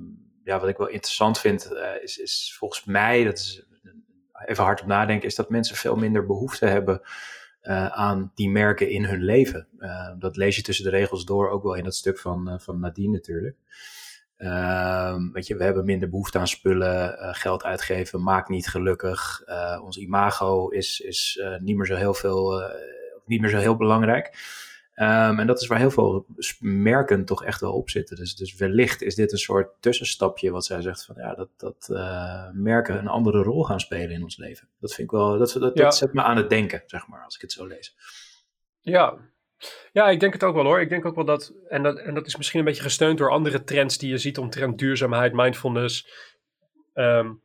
ja, 0.44 0.60
wat 0.60 0.70
ik 0.70 0.78
wel 0.78 0.88
interessant 0.88 1.39
vind, 1.39 1.70
uh, 1.72 2.04
is, 2.04 2.18
is 2.18 2.56
volgens 2.58 2.86
mij, 2.86 3.24
dat 3.24 3.38
is 3.38 3.63
even 4.46 4.63
hard 4.63 4.82
op 4.82 4.88
nadenken, 4.88 5.28
is 5.28 5.36
dat 5.36 5.50
mensen 5.50 5.75
veel 5.75 5.96
minder 5.96 6.25
behoefte 6.25 6.66
hebben 6.66 7.01
uh, 7.63 7.88
aan 7.88 8.32
die 8.36 8.50
merken 8.50 8.89
in 8.89 9.06
hun 9.06 9.24
leven. 9.24 9.68
Uh, 9.80 10.10
dat 10.20 10.36
lees 10.38 10.56
je 10.56 10.62
tussen 10.62 10.84
de 10.84 10.92
regels 10.92 11.25
door, 11.25 11.50
ook 11.50 11.63
wel 11.63 11.75
in 11.75 11.84
dat 11.84 11.96
stuk 11.96 12.20
van, 12.20 12.60
van 12.62 12.80
Nadine 12.80 13.12
natuurlijk. 13.12 13.58
Um, 14.41 15.31
weet 15.31 15.48
je, 15.48 15.55
we 15.55 15.63
hebben 15.63 15.86
minder 15.86 16.10
behoefte 16.10 16.39
aan 16.39 16.48
spullen, 16.48 17.19
uh, 17.19 17.34
geld 17.34 17.63
uitgeven 17.63 18.24
maakt 18.24 18.50
niet 18.50 18.67
gelukkig. 18.67 19.41
Uh, 19.46 19.81
ons 19.84 19.98
imago 19.98 20.67
is, 20.67 21.00
is 21.00 21.39
uh, 21.41 21.58
niet 21.58 21.75
meer 21.75 21.86
zo 21.86 21.96
heel 21.96 22.13
veel, 22.13 22.72
niet 23.25 23.41
meer 23.41 23.50
zo 23.50 23.58
heel 23.58 23.75
belangrijk. 23.75 24.27
Um, 24.96 25.39
en 25.39 25.48
dat 25.48 25.62
is 25.62 25.67
waar 25.67 25.77
heel 25.77 25.91
veel 25.91 26.25
merken 26.60 27.25
toch 27.25 27.43
echt 27.43 27.62
wel 27.62 27.74
op 27.74 27.89
zitten. 27.89 28.15
Dus, 28.15 28.36
dus 28.36 28.55
wellicht 28.55 29.01
is 29.01 29.15
dit 29.15 29.31
een 29.31 29.38
soort 29.38 29.69
tussenstapje 29.79 30.51
wat 30.51 30.65
zij 30.65 30.81
zegt 30.81 31.05
van 31.05 31.15
ja, 31.17 31.34
dat, 31.36 31.50
dat 31.58 31.89
merken 32.53 32.98
een 32.98 33.08
andere 33.08 33.43
rol 33.43 33.63
gaan 33.63 33.79
spelen 33.79 34.12
in 34.12 34.24
ons 34.24 34.38
leven. 34.38 34.67
Dat 34.79 34.93
vind 34.93 35.12
ik 35.12 35.17
wel, 35.17 35.38
dat, 35.38 35.51
dat, 35.51 35.77
ja. 35.77 35.84
dat 35.84 35.96
zet 35.96 36.13
me 36.13 36.22
aan 36.22 36.38
het 36.38 36.50
denken, 36.50 36.84
zeg 36.86 37.08
maar, 37.08 37.24
als 37.24 37.36
ik 37.36 37.41
het 37.41 37.51
zo 37.51 37.65
lees. 37.65 37.96
Ja, 38.81 39.17
ja, 39.92 40.10
ik 40.10 40.20
denk 40.20 40.34
het 40.34 40.44
ook 40.44 40.56
wel 40.56 40.63
hoor. 40.63 40.82
Ik 40.82 40.89
denk 40.89 41.06
ook 41.06 41.16
wel 41.16 41.25
dat, 41.25 41.54
en 41.68 41.84
dat, 41.84 42.00
en 42.00 42.13
dat 42.13 42.28
is 42.28 42.36
misschien 42.36 42.60
een 42.60 42.66
beetje 42.66 42.82
gesteund 42.82 43.18
door 43.18 43.32
andere 43.32 43.63
trends 43.63 43.98
die 43.98 44.10
je 44.10 44.18
ziet 44.18 44.38
omtrent 44.38 44.78
duurzaamheid, 44.78 45.34
mindfulness, 45.34 46.08
um, 46.94 47.42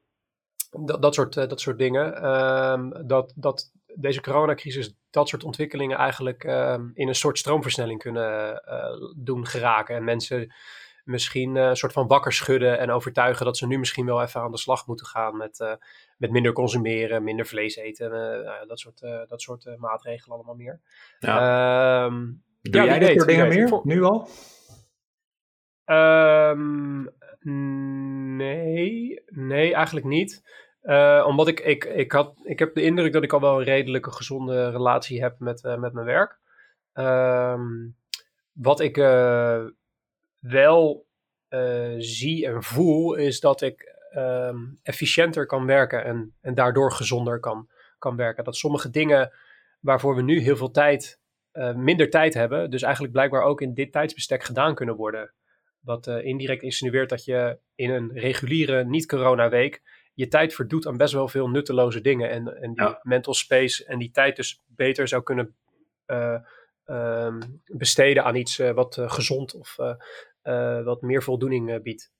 dat, 0.71 1.03
dat, 1.03 1.15
soort, 1.15 1.35
dat 1.35 1.61
soort 1.61 1.79
dingen. 1.79 2.35
Um, 2.35 3.07
dat, 3.07 3.33
dat 3.37 3.73
deze 3.95 4.21
coronacrisis 4.21 4.95
dat 5.11 5.29
soort 5.29 5.45
ontwikkelingen 5.45 5.99
eigenlijk 5.99 6.45
um, 6.45 6.91
in 6.95 7.09
een 7.09 7.15
soort 7.15 7.39
stroomversnelling 7.39 7.99
kunnen 7.99 8.63
uh, 8.69 9.11
doen 9.17 9.47
geraken. 9.47 9.97
En 9.97 10.05
mensen 10.05 10.55
misschien 11.05 11.55
uh, 11.55 11.67
een 11.67 11.77
soort 11.77 11.93
van 11.93 12.07
wakker 12.07 12.33
schudden 12.33 12.79
en 12.79 12.91
overtuigen 12.91 13.45
dat 13.45 13.57
ze 13.57 13.67
nu 13.67 13.79
misschien 13.79 14.07
wel 14.07 14.23
even 14.23 14.41
aan 14.41 14.51
de 14.51 14.59
slag 14.59 14.87
moeten 14.87 15.07
gaan 15.07 15.37
met, 15.37 15.61
uh, 15.61 15.75
met 16.19 16.31
minder 16.31 16.53
consumeren, 16.53 17.25
minder 17.25 17.47
vlees 17.47 17.77
eten, 17.77 18.13
uh, 18.13 18.69
dat 18.69 18.79
soort, 18.79 19.01
dat 19.29 19.43
soort 19.43 19.77
maatregelen 19.79 20.37
allemaal 20.37 20.55
meer. 20.55 20.81
Ja. 21.19 22.05
Um, 22.05 22.43
Doe 22.61 22.83
ja, 22.83 22.89
jij 22.89 22.99
dit 22.99 23.17
soort 23.17 23.29
dingen 23.29 23.49
meer, 23.49 23.81
nu 23.83 24.03
al? 24.03 24.29
Um, 25.87 27.11
nee, 28.37 29.23
nee, 29.27 29.75
eigenlijk 29.75 30.07
niet. 30.07 30.43
omdat 31.25 31.49
ik, 31.49 31.61
ik, 31.61 31.85
ik, 31.85 32.13
had, 32.13 32.41
ik 32.43 32.59
heb 32.59 32.75
de 32.75 32.83
indruk 32.83 33.13
dat 33.13 33.23
ik 33.23 33.33
al 33.33 33.41
wel 33.41 33.59
een 33.59 33.65
redelijke 33.65 34.11
gezonde 34.11 34.71
relatie 34.71 35.23
heb 35.23 35.39
met, 35.39 35.63
met 35.63 35.93
mijn 35.93 36.07
werk. 36.07 36.39
Um, 36.93 37.97
wat 38.53 38.81
ik 38.81 38.97
wel 40.47 41.07
uh, 41.49 41.95
zie 41.99 42.47
en 42.47 42.63
voel, 42.63 43.15
is 43.15 43.41
dat 43.41 43.63
ik 43.63 43.95
um, 44.17 44.79
efficiënter 44.83 45.47
kan 45.47 45.67
werken 45.67 46.05
en, 46.05 46.35
en 46.41 46.55
daardoor 46.55 46.93
gezonder 46.93 47.41
kan, 47.41 47.71
kan 47.99 48.17
werken. 48.17 48.45
Dat 48.45 48.57
sommige 48.57 48.91
dingen 48.91 49.33
waarvoor 49.81 50.15
we 50.17 50.23
nu 50.23 50.41
heel 50.41 50.57
veel 50.57 50.71
tijd, 50.71 51.21
uh, 51.53 51.75
minder 51.75 52.11
tijd 52.11 52.35
hebben, 52.35 52.71
dus 52.71 52.83
eigenlijk 52.83 53.13
blijkbaar 53.13 53.43
ook 53.43 53.61
in 53.61 53.75
dit 53.75 53.93
tijdsbestek 53.93 54.45
gedaan 54.45 54.75
kunnen 54.75 54.97
worden. 54.97 55.35
Wat 55.81 56.07
uh, 56.07 56.25
indirect 56.25 56.63
insinueert 56.63 57.09
dat 57.09 57.25
je 57.25 57.59
in 57.75 57.91
een 57.91 58.11
reguliere 58.15 58.85
niet-corona-week 58.85 59.83
je 60.15 60.29
tijd 60.29 60.55
verdoet 60.55 60.87
aan 60.87 60.97
best 60.97 61.13
wel 61.13 61.29
veel 61.29 61.49
nutteloze 61.49 62.01
dingen. 62.01 62.31
En, 62.31 62.61
en 62.63 62.75
die 62.75 62.85
ja. 62.85 63.01
mental 63.03 63.35
space 63.35 63.85
en 63.85 63.99
die 63.99 64.11
tijd 64.11 64.37
dus 64.37 64.63
beter 64.67 65.09
zou 65.09 65.23
kunnen 65.23 65.57
um, 66.87 67.63
besteden 67.65 68.25
aan 68.25 68.35
iets 68.35 68.57
wat 68.57 68.99
gezond 69.01 69.55
of 69.55 69.77
wat 70.85 71.03
meer 71.03 71.23
voldoening 71.23 71.71
uh, 71.71 71.81
biedt. 71.81 72.13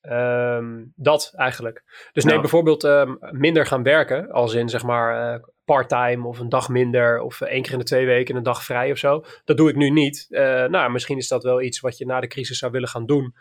Um, 0.00 0.92
dat 0.96 1.32
eigenlijk. 1.36 2.08
Dus 2.12 2.24
neem 2.24 2.40
bijvoorbeeld 2.40 2.84
um, 2.84 3.18
minder 3.20 3.66
gaan 3.66 3.82
werken, 3.82 4.30
als 4.30 4.54
in 4.54 4.68
zeg 4.68 4.82
maar 4.82 5.34
uh, 5.34 5.44
part-time 5.64 6.26
of 6.26 6.38
een 6.38 6.48
dag 6.48 6.68
minder 6.68 7.20
of 7.20 7.40
één 7.40 7.62
keer 7.62 7.72
in 7.72 7.78
de 7.78 7.84
twee 7.84 8.06
weken 8.06 8.36
een 8.36 8.42
dag 8.42 8.64
vrij 8.64 8.90
of 8.90 8.98
zo. 8.98 9.24
Dat 9.44 9.56
doe 9.56 9.68
ik 9.68 9.76
nu 9.76 9.90
niet. 9.90 10.26
nou, 10.30 10.90
misschien 10.90 11.18
is 11.18 11.28
dat 11.28 11.42
wel 11.42 11.62
iets 11.62 11.80
wat 11.80 11.98
je 11.98 12.06
na 12.06 12.20
de 12.20 12.26
crisis 12.26 12.58
zou 12.58 12.72
willen 12.72 12.88
gaan 12.88 13.06
doen, 13.06 13.34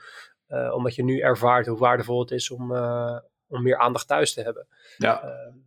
omdat 0.73 0.95
je 0.95 1.03
nu 1.03 1.19
ervaart 1.19 1.67
hoe 1.67 1.77
waardevol 1.77 2.19
het 2.19 2.31
is 2.31 2.51
om, 2.51 2.71
om 3.47 3.63
meer 3.63 3.77
aandacht 3.77 4.07
thuis 4.07 4.33
te 4.33 4.41
hebben. 4.41 4.67
Ja. 4.97 5.23
Ehm, 5.23 5.57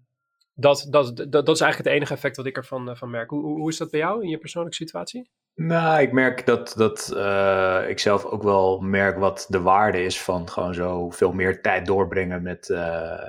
dat, 0.54 0.86
dat, 0.90 1.16
dat, 1.16 1.32
dat 1.32 1.48
is 1.48 1.60
eigenlijk 1.60 1.76
het 1.76 1.86
enige 1.86 2.14
effect 2.14 2.36
wat 2.36 2.46
ik 2.46 2.56
ervan 2.56 2.96
van 2.96 3.10
merk. 3.10 3.30
Hoe, 3.30 3.42
hoe 3.42 3.70
is 3.70 3.76
dat 3.76 3.90
bij 3.90 4.00
jou 4.00 4.22
in 4.22 4.28
je 4.28 4.38
persoonlijke 4.38 4.76
situatie? 4.76 5.30
Nou, 5.54 6.00
ik 6.00 6.12
merk 6.12 6.46
dat, 6.46 6.72
dat 6.76 7.12
uh, 7.14 7.88
ik 7.88 7.98
zelf 7.98 8.24
ook 8.24 8.42
wel 8.42 8.80
merk 8.80 9.18
wat 9.18 9.46
de 9.48 9.60
waarde 9.60 10.04
is 10.04 10.22
van 10.22 10.48
gewoon 10.48 10.74
zo 10.74 11.10
veel 11.10 11.32
meer 11.32 11.62
tijd 11.62 11.86
doorbrengen 11.86 12.42
met, 12.42 12.68
uh, 12.68 12.78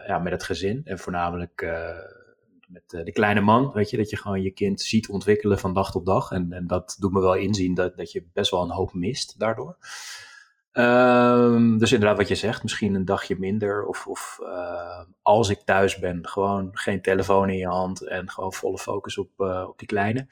ja, 0.07 0.19
met 0.19 0.31
het 0.31 0.43
gezin. 0.43 0.81
En 0.85 0.99
voornamelijk 0.99 1.61
uh, 1.61 1.89
met 2.67 3.05
de 3.05 3.11
kleine 3.11 3.41
man, 3.41 3.71
weet 3.71 3.89
je, 3.89 3.97
dat 3.97 4.09
je 4.09 4.17
gewoon 4.17 4.41
je 4.41 4.51
kind 4.51 4.81
ziet 4.81 5.09
ontwikkelen 5.09 5.59
van 5.59 5.73
dag 5.73 5.91
tot 5.91 6.05
dag. 6.05 6.31
En, 6.31 6.51
en 6.51 6.67
dat 6.67 6.95
doet 6.99 7.11
me 7.11 7.19
wel 7.19 7.35
inzien 7.35 7.73
dat, 7.73 7.97
dat 7.97 8.11
je 8.11 8.27
best 8.33 8.51
wel 8.51 8.61
een 8.61 8.71
hoop 8.71 8.93
mist 8.93 9.39
daardoor. 9.39 9.77
Um, 10.71 11.77
dus 11.77 11.91
inderdaad 11.91 12.17
wat 12.17 12.27
je 12.27 12.35
zegt, 12.35 12.63
misschien 12.63 12.95
een 12.95 13.05
dagje 13.05 13.35
minder. 13.39 13.85
Of, 13.85 14.07
of 14.07 14.39
als 15.21 15.49
ik 15.49 15.61
thuis 15.61 15.99
ben, 15.99 16.27
gewoon 16.27 16.69
geen 16.71 17.01
telefoon 17.01 17.49
in 17.49 17.57
je 17.57 17.67
hand 17.67 18.01
en 18.01 18.29
gewoon 18.29 18.53
volle 18.53 18.77
focus 18.77 19.17
op, 19.17 19.29
op 19.67 19.73
die 19.77 19.87
kleine. 19.87 20.27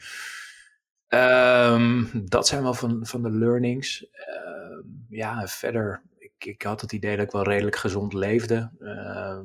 Um, 1.13 2.09
dat 2.29 2.47
zijn 2.47 2.63
wel 2.63 2.73
van, 2.73 3.05
van 3.05 3.23
de 3.23 3.31
learnings. 3.31 4.03
Uh, 4.03 4.79
ja, 5.09 5.47
verder, 5.47 6.01
ik, 6.17 6.33
ik 6.37 6.61
had 6.61 6.81
het 6.81 6.91
idee 6.91 7.15
dat 7.15 7.25
ik 7.25 7.31
wel 7.31 7.43
redelijk 7.43 7.75
gezond 7.75 8.13
leefde. 8.13 8.71
Uh, 8.79 9.39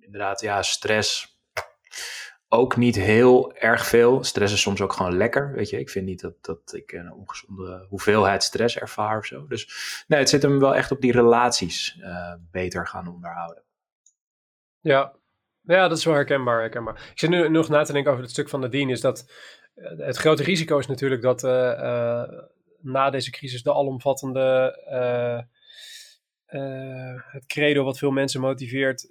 inderdaad, 0.00 0.40
ja, 0.40 0.62
stress. 0.62 1.38
Ook 2.48 2.76
niet 2.76 2.96
heel 2.96 3.54
erg 3.54 3.86
veel. 3.86 4.24
Stress 4.24 4.52
is 4.52 4.60
soms 4.60 4.80
ook 4.80 4.92
gewoon 4.92 5.16
lekker, 5.16 5.52
weet 5.52 5.70
je. 5.70 5.78
Ik 5.78 5.90
vind 5.90 6.06
niet 6.06 6.20
dat, 6.20 6.34
dat 6.40 6.74
ik 6.74 6.92
een 6.92 7.12
ongezonde 7.12 7.86
hoeveelheid 7.88 8.42
stress 8.42 8.78
ervaar 8.78 9.18
of 9.18 9.26
zo. 9.26 9.46
Dus 9.46 9.68
nee, 10.08 10.18
het 10.18 10.28
zit 10.28 10.42
hem 10.42 10.58
wel 10.58 10.74
echt 10.74 10.90
op 10.90 11.00
die 11.00 11.12
relaties 11.12 11.98
uh, 12.00 12.34
beter 12.50 12.86
gaan 12.86 13.08
onderhouden. 13.08 13.62
Ja. 14.80 15.12
ja, 15.62 15.88
dat 15.88 15.98
is 15.98 16.04
wel 16.04 16.14
herkenbaar, 16.14 16.60
herkenbaar. 16.60 17.08
Ik 17.12 17.18
zit 17.18 17.30
nu 17.30 17.48
nog 17.48 17.68
na 17.68 17.82
te 17.82 17.92
denken 17.92 18.10
over 18.10 18.24
het 18.24 18.32
stuk 18.32 18.48
van 18.48 18.60
Nadine. 18.60 18.92
Is 18.92 19.00
dat 19.00 19.26
eh, 19.28 19.34
het 19.80 20.16
grote 20.16 20.42
risico 20.42 20.78
is 20.78 20.86
natuurlijk 20.86 21.22
dat 21.22 21.44
uh, 21.44 21.50
uh, 21.50 22.22
na 22.80 23.10
deze 23.10 23.30
crisis 23.30 23.62
de 23.62 23.72
alomvattende, 23.72 24.78
het 27.30 27.46
credo 27.46 27.84
wat 27.84 27.98
veel 27.98 28.10
mensen 28.10 28.40
motiveert, 28.40 29.10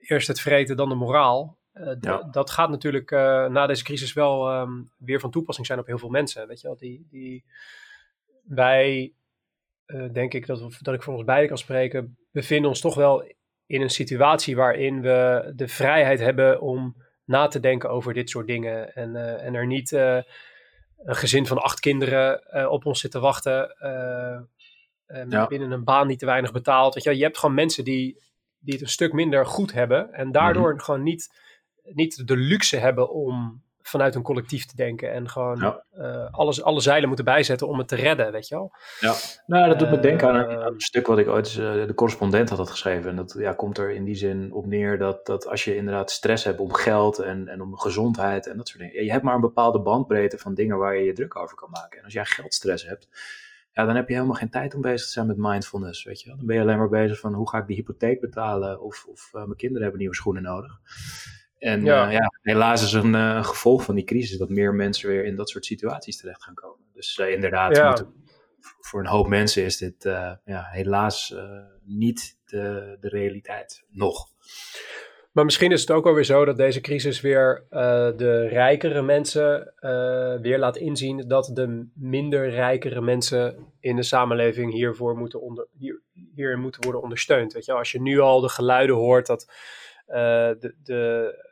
eerst 0.00 0.28
het 0.28 0.40
vreten, 0.40 0.76
dan 0.76 0.88
de 0.88 0.94
moraal. 0.94 1.58
Ja. 2.00 2.28
Dat 2.30 2.50
gaat 2.50 2.70
natuurlijk 2.70 3.10
na 3.50 3.66
deze 3.66 3.84
crisis 3.84 4.12
wel 4.12 4.60
um, 4.60 4.90
weer 4.98 5.20
van 5.20 5.30
toepassing 5.30 5.66
zijn 5.66 5.78
op 5.78 5.86
heel 5.86 5.98
veel 5.98 6.08
mensen. 6.08 6.48
Weet 6.48 6.60
je 6.60 6.66
wel, 6.66 6.76
die, 6.76 7.06
die 7.10 7.44
wij, 8.44 9.12
denk 10.12 10.34
ik 10.34 10.46
dat, 10.46 10.60
we, 10.60 10.76
dat 10.80 10.94
ik 10.94 11.02
voor 11.02 11.14
ons 11.14 11.24
beiden 11.24 11.48
kan 11.48 11.58
spreken, 11.58 12.18
bevinden 12.30 12.68
ons 12.68 12.80
toch 12.80 12.94
wel 12.94 13.24
in 13.66 13.82
een 13.82 13.90
situatie 13.90 14.56
waarin 14.56 15.00
we 15.02 15.52
de 15.56 15.68
vrijheid 15.68 16.18
hebben 16.18 16.60
om 16.60 16.96
na 17.26 17.46
te 17.46 17.60
denken 17.60 17.90
over 17.90 18.14
dit 18.14 18.30
soort 18.30 18.46
dingen. 18.46 18.94
En, 18.94 19.10
uh, 19.10 19.44
en 19.44 19.54
er 19.54 19.66
niet 19.66 19.92
uh, 19.92 20.18
een 21.04 21.16
gezin 21.16 21.46
van 21.46 21.58
acht 21.58 21.80
kinderen 21.80 22.40
uh, 22.54 22.70
op 22.70 22.86
ons 22.86 23.00
zit 23.00 23.10
te 23.10 23.20
wachten. 23.20 23.76
Ja. 25.28 25.46
Binnen 25.46 25.70
een 25.70 25.84
baan 25.84 26.08
die 26.08 26.16
te 26.16 26.26
weinig 26.26 26.52
betaalt. 26.52 26.94
Weet 26.94 27.04
je, 27.04 27.16
je 27.16 27.22
hebt 27.22 27.38
gewoon 27.38 27.54
mensen 27.54 27.84
die, 27.84 28.22
die 28.58 28.72
het 28.72 28.82
een 28.82 28.88
stuk 28.88 29.12
minder 29.12 29.46
goed 29.46 29.72
hebben. 29.72 30.12
En 30.12 30.32
daardoor 30.32 30.64
mm 30.64 30.70
-hmm. 30.70 30.80
gewoon 30.80 31.02
niet, 31.02 31.34
niet 31.82 32.26
de 32.26 32.36
luxe 32.36 32.76
hebben 32.76 33.10
om 33.10 33.62
vanuit 33.88 34.14
een 34.14 34.22
collectief 34.22 34.66
te 34.66 34.76
denken 34.76 35.12
en 35.12 35.28
gewoon 35.28 35.82
alles, 36.30 36.62
alle 36.62 36.80
zeilen 36.80 37.08
moeten 37.08 37.24
bijzetten 37.24 37.68
om 37.68 37.78
het 37.78 37.88
te 37.88 37.96
redden, 37.96 38.32
weet 38.32 38.48
je 38.48 38.54
wel. 38.54 38.72
Ja, 39.00 39.14
nou 39.46 39.68
dat 39.68 39.78
doet 39.78 39.90
me 39.90 40.00
denken 40.00 40.28
aan 40.28 40.34
een, 40.34 40.66
een 40.66 40.80
stuk 40.80 41.06
wat 41.06 41.18
ik 41.18 41.28
ooit 41.28 41.54
de 41.54 41.92
correspondent 41.94 42.48
had, 42.48 42.70
geschreven. 42.70 43.10
En 43.10 43.16
dat 43.16 43.34
ja, 43.38 43.52
komt 43.52 43.78
er 43.78 43.90
in 43.90 44.04
die 44.04 44.14
zin 44.14 44.52
op 44.52 44.66
neer 44.66 44.98
dat, 44.98 45.26
dat 45.26 45.46
als 45.46 45.64
je 45.64 45.76
inderdaad 45.76 46.10
stress 46.10 46.44
hebt 46.44 46.60
om 46.60 46.72
geld 46.72 47.18
en, 47.18 47.48
en 47.48 47.60
om 47.60 47.78
gezondheid 47.78 48.46
en 48.46 48.56
dat 48.56 48.68
soort 48.68 48.80
dingen. 48.80 49.04
Je 49.04 49.10
hebt 49.10 49.24
maar 49.24 49.34
een 49.34 49.40
bepaalde 49.40 49.80
bandbreedte 49.80 50.38
van 50.38 50.54
dingen 50.54 50.78
waar 50.78 50.96
je 50.96 51.04
je 51.04 51.12
druk 51.12 51.36
over 51.36 51.56
kan 51.56 51.70
maken. 51.70 51.98
En 51.98 52.04
als 52.04 52.12
jij 52.12 52.24
geldstress 52.24 52.86
hebt, 52.86 53.08
ja, 53.72 53.84
dan 53.84 53.96
heb 53.96 54.08
je 54.08 54.14
helemaal 54.14 54.36
geen 54.36 54.50
tijd 54.50 54.74
om 54.74 54.80
bezig 54.80 55.06
te 55.06 55.12
zijn 55.12 55.26
met 55.26 55.36
mindfulness, 55.38 56.04
weet 56.04 56.20
je 56.20 56.28
wel. 56.28 56.36
Dan 56.36 56.46
ben 56.46 56.56
je 56.56 56.62
alleen 56.62 56.78
maar 56.78 56.88
bezig 56.88 57.20
van 57.20 57.34
hoe 57.34 57.48
ga 57.48 57.58
ik 57.58 57.66
die 57.66 57.76
hypotheek 57.76 58.20
betalen 58.20 58.80
of, 58.80 59.06
of 59.08 59.30
uh, 59.34 59.40
mijn 59.40 59.56
kinderen 59.56 59.82
hebben 59.82 60.00
nieuwe 60.00 60.14
schoenen 60.14 60.42
nodig. 60.42 60.80
En 61.66 61.84
ja, 61.84 62.06
uh, 62.06 62.12
ja 62.12 62.32
helaas 62.42 62.82
is 62.82 62.92
een 62.92 63.14
uh, 63.14 63.44
gevolg 63.44 63.84
van 63.84 63.94
die 63.94 64.04
crisis 64.04 64.38
dat 64.38 64.48
meer 64.48 64.74
mensen 64.74 65.08
weer 65.08 65.24
in 65.24 65.36
dat 65.36 65.48
soort 65.48 65.64
situaties 65.64 66.16
terecht 66.16 66.42
gaan 66.42 66.54
komen. 66.54 66.84
Dus 66.92 67.16
inderdaad, 67.16 67.76
ja. 67.76 67.88
moeten, 67.88 68.14
voor 68.80 69.00
een 69.00 69.06
hoop 69.06 69.28
mensen 69.28 69.64
is 69.64 69.76
dit 69.76 70.04
ja, 70.44 70.68
helaas 70.70 71.34
niet 71.84 72.38
de, 72.44 72.96
de 73.00 73.08
realiteit 73.08 73.84
nog. 73.88 74.26
Maar 75.32 75.44
misschien 75.44 75.72
is 75.72 75.80
het 75.80 75.90
ook 75.90 76.06
alweer 76.06 76.24
zo 76.24 76.44
dat 76.44 76.56
deze 76.56 76.80
crisis 76.80 77.20
weer 77.20 77.64
de 78.16 78.46
rijkere 78.48 79.02
mensen 79.02 79.74
weer 80.42 80.58
laat 80.58 80.76
inzien 80.76 81.28
dat 81.28 81.50
de 81.52 81.88
minder 81.94 82.50
rijkere 82.50 83.00
mensen 83.00 83.72
in 83.80 83.96
de 83.96 84.02
samenleving 84.02 84.72
hiervoor 84.72 85.16
moeten 85.16 85.40
onder, 85.40 85.66
hier, 85.78 86.02
hierin 86.34 86.60
moeten 86.60 86.82
worden 86.82 87.02
ondersteund. 87.02 87.52
Weet 87.52 87.64
je, 87.64 87.72
als 87.72 87.92
je 87.92 88.00
nu 88.00 88.18
al 88.18 88.40
de 88.40 88.48
geluiden 88.48 88.96
hoort 88.96 89.26
dat 89.26 89.52
uh, 90.08 90.14
de, 90.58 90.74
de, 90.82 91.44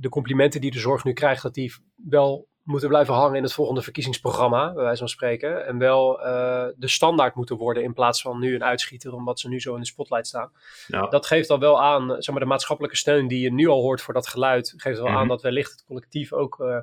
de 0.00 0.08
complimenten 0.08 0.60
die 0.60 0.70
de 0.70 0.78
zorg 0.78 1.04
nu 1.04 1.12
krijgt, 1.12 1.42
dat 1.42 1.54
die 1.54 1.74
wel 1.96 2.48
moeten 2.62 2.88
blijven 2.88 3.14
hangen 3.14 3.36
in 3.36 3.42
het 3.42 3.52
volgende 3.52 3.82
verkiezingsprogramma, 3.82 4.72
bij 4.72 4.82
wijze 4.82 4.98
van 4.98 5.08
spreken. 5.08 5.66
En 5.66 5.78
wel 5.78 6.20
uh, 6.20 6.66
de 6.76 6.88
standaard 6.88 7.34
moeten 7.34 7.56
worden 7.56 7.82
in 7.82 7.92
plaats 7.92 8.22
van 8.22 8.38
nu 8.38 8.54
een 8.54 8.64
uitschieter, 8.64 9.14
omdat 9.14 9.40
ze 9.40 9.48
nu 9.48 9.60
zo 9.60 9.74
in 9.74 9.80
de 9.80 9.86
spotlight 9.86 10.26
staan. 10.26 10.52
Ja. 10.86 11.06
Dat 11.06 11.26
geeft 11.26 11.50
al 11.50 11.58
wel 11.58 11.82
aan, 11.82 12.08
zeg 12.08 12.30
maar, 12.34 12.42
de 12.42 12.50
maatschappelijke 12.50 12.96
steun 12.96 13.28
die 13.28 13.40
je 13.40 13.52
nu 13.52 13.66
al 13.66 13.80
hoort 13.80 14.00
voor 14.00 14.14
dat 14.14 14.26
geluid, 14.28 14.74
geeft 14.76 14.98
wel 14.98 15.08
aan 15.08 15.18
mhm. 15.18 15.28
dat 15.28 15.42
wellicht 15.42 15.70
het 15.70 15.84
collectief 15.84 16.32
ook 16.32 16.58
uh, 16.58 16.78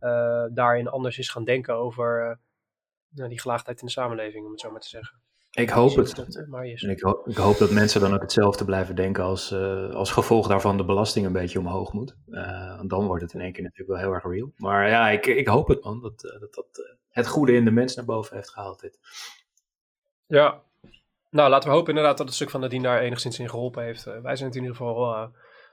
uh, 0.00 0.44
daarin 0.50 0.88
anders 0.88 1.18
is 1.18 1.28
gaan 1.28 1.44
denken 1.44 1.74
over 1.74 2.40
nou, 3.10 3.28
die 3.28 3.40
gelaagdheid 3.40 3.80
in 3.80 3.86
de 3.86 3.92
samenleving, 3.92 4.44
om 4.44 4.50
het 4.50 4.60
zo 4.60 4.70
maar 4.70 4.80
te 4.80 4.88
zeggen. 4.88 5.20
Ik 5.50 5.70
hoop 5.70 5.96
het. 5.96 6.18
En 6.82 6.90
ik, 6.90 7.00
hoop, 7.00 7.28
ik 7.28 7.36
hoop 7.36 7.58
dat 7.58 7.70
mensen 7.70 8.00
dan 8.00 8.14
ook 8.14 8.20
hetzelfde 8.20 8.64
blijven 8.64 8.94
denken 8.94 9.24
als, 9.24 9.52
uh, 9.52 9.90
als 9.90 10.10
gevolg 10.10 10.46
daarvan 10.46 10.76
de 10.76 10.84
belasting 10.84 11.26
een 11.26 11.32
beetje 11.32 11.58
omhoog 11.58 11.92
moet. 11.92 12.16
Uh, 12.28 12.80
dan 12.86 13.06
wordt 13.06 13.22
het 13.22 13.32
in 13.32 13.40
één 13.40 13.52
keer 13.52 13.62
natuurlijk 13.62 13.90
wel 13.90 13.98
heel 13.98 14.14
erg 14.14 14.24
real. 14.24 14.52
Maar 14.56 14.88
ja, 14.88 15.10
ik, 15.10 15.26
ik 15.26 15.48
hoop 15.48 15.68
het 15.68 15.84
man, 15.84 16.00
dat 16.00 16.24
uh, 16.24 16.40
dat, 16.40 16.54
dat 16.54 16.96
het 17.08 17.26
goede 17.26 17.52
in 17.52 17.64
de 17.64 17.70
mens 17.70 17.94
naar 17.94 18.04
boven 18.04 18.36
heeft 18.36 18.50
gehaald 18.50 18.80
dit. 18.80 18.98
Ja, 20.26 20.62
nou 21.30 21.50
laten 21.50 21.68
we 21.68 21.74
hopen 21.74 21.88
inderdaad 21.88 22.18
dat 22.18 22.26
het 22.26 22.36
stuk 22.36 22.50
van 22.50 22.60
Nadine 22.60 22.82
daar 22.82 23.00
enigszins 23.00 23.38
in 23.38 23.50
geholpen 23.50 23.82
heeft. 23.82 24.04
wij 24.04 24.36
zijn 24.36 24.48
het 24.48 24.56
in 24.56 24.62
ieder 24.62 24.76
geval 24.76 25.30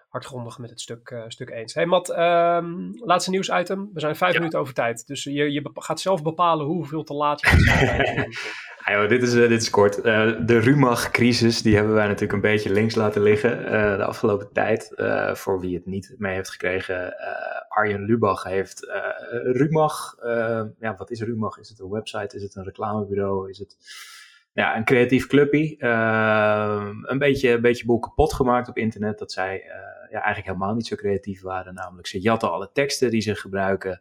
hardgrondig 0.07 0.57
met 0.57 0.69
het 0.69 0.81
stuk, 0.81 1.23
stuk 1.27 1.49
eens. 1.49 1.73
Hey 1.73 1.85
Matt, 1.85 2.09
um, 2.09 2.91
laatste 2.93 3.29
nieuwsitem. 3.29 3.89
We 3.93 3.99
zijn 3.99 4.15
vijf 4.15 4.33
ja. 4.33 4.37
minuten 4.37 4.59
over 4.59 4.73
tijd. 4.73 5.07
Dus 5.07 5.23
je, 5.23 5.51
je 5.51 5.69
gaat 5.73 5.99
zelf 5.99 6.21
bepalen 6.21 6.65
hoeveel 6.65 7.03
te 7.03 7.13
laat 7.13 7.41
je 7.41 7.47
gaat 7.47 7.59
zijn. 7.59 8.29
Ja, 8.87 9.07
dit, 9.07 9.23
is, 9.23 9.33
uh, 9.33 9.47
dit 9.47 9.61
is 9.61 9.69
kort. 9.69 9.97
Uh, 9.97 10.03
de 10.45 10.59
Rumach-crisis, 10.59 11.61
die 11.61 11.75
hebben 11.75 11.93
wij 11.93 12.05
natuurlijk 12.05 12.33
een 12.33 12.51
beetje 12.51 12.73
links 12.73 12.95
laten 12.95 13.21
liggen 13.21 13.65
de 13.97 14.03
afgelopen 14.03 14.53
tijd. 14.53 14.93
voor 15.33 15.59
wie 15.59 15.75
het 15.75 15.85
niet 15.85 16.15
mee 16.17 16.35
heeft 16.35 16.49
gekregen, 16.49 17.15
Arjen 17.67 18.01
Lubach 18.01 18.43
heeft 18.43 18.87
Rumach. 19.43 20.15
ja, 20.79 20.95
wat 20.97 21.11
is 21.11 21.21
Rumach? 21.21 21.57
Is 21.57 21.69
het 21.69 21.79
een 21.79 21.89
website? 21.89 22.35
Is 22.35 22.43
het 22.43 22.55
een 22.55 22.63
reclamebureau? 22.63 23.49
Is 23.49 23.57
het 23.57 23.77
ja, 24.53 24.77
een 24.77 24.85
creatief 24.85 25.27
clubje? 25.27 25.75
een, 27.09 27.17
beetje, 27.17 27.49
een 27.49 27.61
beetje 27.61 27.85
boel 27.85 27.99
kapot 27.99 28.33
gemaakt 28.33 28.69
op 28.69 28.77
internet. 28.77 29.19
Dat 29.19 29.31
zij 29.31 29.63
ja, 30.09 30.21
eigenlijk 30.21 30.45
helemaal 30.45 30.73
niet 30.73 30.87
zo 30.87 30.95
creatief 30.95 31.41
waren. 31.41 31.73
Namelijk, 31.73 32.07
ze 32.07 32.19
jatten 32.19 32.51
alle 32.51 32.69
teksten 32.73 33.11
die 33.11 33.21
ze 33.21 33.35
gebruiken. 33.35 33.99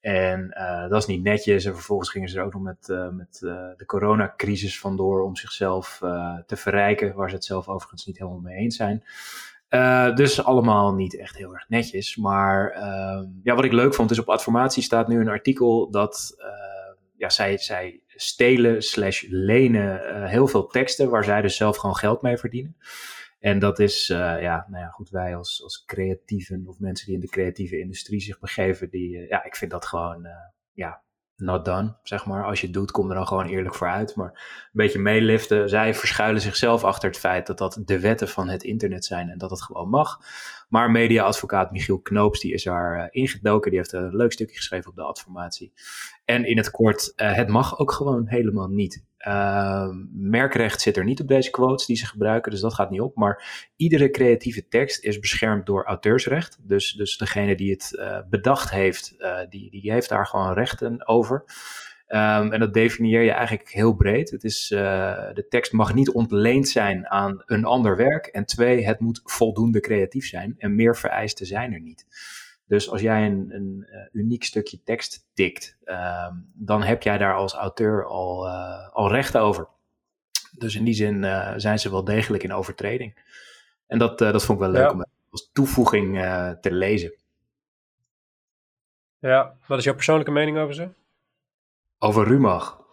En 0.00 0.54
uh, 0.58 0.88
dat 0.88 1.02
is 1.02 1.06
niet 1.06 1.22
netjes. 1.22 1.64
En 1.64 1.74
vervolgens 1.74 2.10
gingen 2.10 2.28
ze 2.28 2.38
er 2.38 2.44
ook 2.44 2.52
nog 2.52 2.62
met, 2.62 2.88
uh, 2.88 3.08
met 3.08 3.38
de 3.76 3.82
coronacrisis 3.86 4.80
vandoor 4.80 5.22
om 5.22 5.36
zichzelf 5.36 5.98
te 6.46 6.56
verrijken, 6.56 7.14
waar 7.14 7.28
ze 7.28 7.34
het 7.34 7.44
zelf 7.44 7.68
overigens 7.68 8.06
niet 8.06 8.18
helemaal 8.18 8.40
mee 8.40 8.56
eens 8.56 8.76
zijn. 8.76 9.04
dus 10.14 10.44
allemaal 10.44 10.94
niet 10.94 11.18
echt 11.18 11.36
heel 11.36 11.52
erg 11.52 11.68
netjes. 11.68 12.16
Maar 12.16 12.70
ehm, 12.70 13.24
ja, 13.42 13.54
wat 13.54 13.64
ik 13.64 13.72
leuk 13.72 13.94
vond 13.94 14.10
is 14.10 14.18
op 14.18 14.28
Adformatie 14.28 14.82
staat 14.82 15.08
nu 15.08 15.20
een 15.20 15.28
artikel 15.28 15.90
dat 15.90 16.36
ja, 17.16 17.28
zij, 17.28 17.58
zij 17.58 18.00
stelen 18.06 18.82
slash 18.82 19.24
lenen 19.28 20.26
heel 20.28 20.46
veel 20.46 20.66
teksten 20.66 21.10
waar 21.10 21.24
zij 21.24 21.42
dus 21.42 21.56
zelf 21.56 21.76
gewoon 21.76 21.96
geld 21.96 22.22
mee 22.22 22.36
verdienen. 22.36 22.76
En 23.44 23.58
dat 23.58 23.78
is, 23.78 24.08
uh, 24.08 24.16
ja, 24.42 24.66
nou 24.68 24.84
ja, 24.84 24.88
goed, 24.88 25.10
wij 25.10 25.36
als, 25.36 25.62
als 25.62 25.84
creatieven 25.84 26.64
of 26.66 26.78
mensen 26.78 27.06
die 27.06 27.14
in 27.14 27.20
de 27.20 27.28
creatieve 27.28 27.78
industrie 27.78 28.20
zich 28.20 28.38
begeven, 28.38 28.90
die, 28.90 29.16
uh, 29.16 29.28
ja, 29.28 29.44
ik 29.44 29.56
vind 29.56 29.70
dat 29.70 29.86
gewoon, 29.86 30.26
uh, 30.26 30.32
ja, 30.72 31.02
not 31.36 31.64
done, 31.64 31.96
zeg 32.02 32.26
maar. 32.26 32.44
Als 32.44 32.60
je 32.60 32.66
het 32.66 32.74
doet, 32.74 32.90
kom 32.90 33.08
er 33.08 33.14
dan 33.14 33.26
gewoon 33.26 33.46
eerlijk 33.46 33.74
voor 33.74 33.88
uit. 33.88 34.16
Maar 34.16 34.30
een 34.30 34.70
beetje 34.72 34.98
meeliften. 34.98 35.68
Zij 35.68 35.94
verschuilen 35.94 36.40
zichzelf 36.40 36.84
achter 36.84 37.08
het 37.08 37.18
feit 37.18 37.46
dat 37.46 37.58
dat 37.58 37.82
de 37.84 38.00
wetten 38.00 38.28
van 38.28 38.48
het 38.48 38.62
internet 38.62 39.04
zijn 39.04 39.28
en 39.28 39.38
dat 39.38 39.50
het 39.50 39.62
gewoon 39.62 39.88
mag. 39.88 40.18
Maar 40.68 40.90
mediaadvocaat 40.90 41.72
Michiel 41.72 41.98
Knoops, 41.98 42.40
die 42.40 42.52
is 42.52 42.64
daar 42.64 43.08
ingedoken. 43.10 43.70
Die 43.70 43.78
heeft 43.78 43.92
een 43.92 44.16
leuk 44.16 44.32
stukje 44.32 44.56
geschreven 44.56 44.90
op 44.90 44.96
de 44.96 45.02
adformatie. 45.02 45.72
En 46.24 46.44
in 46.44 46.56
het 46.56 46.70
kort, 46.70 47.12
het 47.16 47.48
mag 47.48 47.78
ook 47.78 47.92
gewoon 47.92 48.26
helemaal 48.26 48.68
niet. 48.68 49.04
Uh, 49.28 49.88
merkrecht 50.12 50.80
zit 50.80 50.96
er 50.96 51.04
niet 51.04 51.20
op 51.20 51.28
deze 51.28 51.50
quotes 51.50 51.86
die 51.86 51.96
ze 51.96 52.06
gebruiken, 52.06 52.50
dus 52.50 52.60
dat 52.60 52.74
gaat 52.74 52.90
niet 52.90 53.00
op. 53.00 53.16
Maar 53.16 53.70
iedere 53.76 54.10
creatieve 54.10 54.68
tekst 54.68 55.04
is 55.04 55.18
beschermd 55.18 55.66
door 55.66 55.84
auteursrecht. 55.84 56.58
Dus, 56.62 56.92
dus 56.92 57.16
degene 57.16 57.54
die 57.54 57.70
het 57.70 57.92
uh, 57.94 58.18
bedacht 58.30 58.70
heeft, 58.70 59.14
uh, 59.18 59.38
die, 59.48 59.70
die 59.70 59.92
heeft 59.92 60.08
daar 60.08 60.26
gewoon 60.26 60.52
rechten 60.52 61.08
over. 61.08 61.44
Um, 62.08 62.52
en 62.52 62.60
dat 62.60 62.74
definieer 62.74 63.22
je 63.22 63.30
eigenlijk 63.30 63.68
heel 63.68 63.94
breed. 63.94 64.30
Het 64.30 64.44
is, 64.44 64.70
uh, 64.70 64.80
de 65.32 65.46
tekst 65.48 65.72
mag 65.72 65.94
niet 65.94 66.10
ontleend 66.10 66.68
zijn 66.68 67.08
aan 67.08 67.42
een 67.46 67.64
ander 67.64 67.96
werk. 67.96 68.26
En 68.26 68.44
twee, 68.44 68.86
het 68.86 69.00
moet 69.00 69.20
voldoende 69.24 69.80
creatief 69.80 70.26
zijn. 70.26 70.54
En 70.58 70.74
meer 70.74 70.96
vereisten 70.96 71.46
zijn 71.46 71.72
er 71.72 71.80
niet. 71.80 72.06
Dus 72.66 72.90
als 72.90 73.00
jij 73.00 73.26
een, 73.26 73.54
een 73.54 73.86
uh, 73.90 74.22
uniek 74.22 74.44
stukje 74.44 74.82
tekst 74.82 75.26
tikt, 75.34 75.76
uh, 75.84 76.30
dan 76.52 76.82
heb 76.82 77.02
jij 77.02 77.18
daar 77.18 77.34
als 77.34 77.54
auteur 77.54 78.06
al, 78.06 78.46
uh, 78.46 78.88
al 78.88 79.08
recht 79.08 79.36
over. 79.36 79.68
Dus 80.58 80.74
in 80.74 80.84
die 80.84 80.94
zin 80.94 81.22
uh, 81.22 81.52
zijn 81.56 81.78
ze 81.78 81.90
wel 81.90 82.04
degelijk 82.04 82.42
in 82.42 82.52
overtreding. 82.52 83.22
En 83.86 83.98
dat, 83.98 84.18
dat 84.18 84.44
vond 84.44 84.58
ik 84.58 84.64
wel 84.64 84.74
leuk 84.74 84.88
ja. 84.88 84.92
om 84.92 85.04
als 85.30 85.50
toevoeging 85.52 86.18
te 86.60 86.72
lezen. 86.72 87.14
Ja, 89.18 89.56
wat 89.66 89.78
is 89.78 89.84
jouw 89.84 89.94
persoonlijke 89.94 90.32
mening 90.32 90.58
over 90.58 90.74
ze? 90.74 90.88
Over 91.98 92.26
Rumach. 92.26 92.83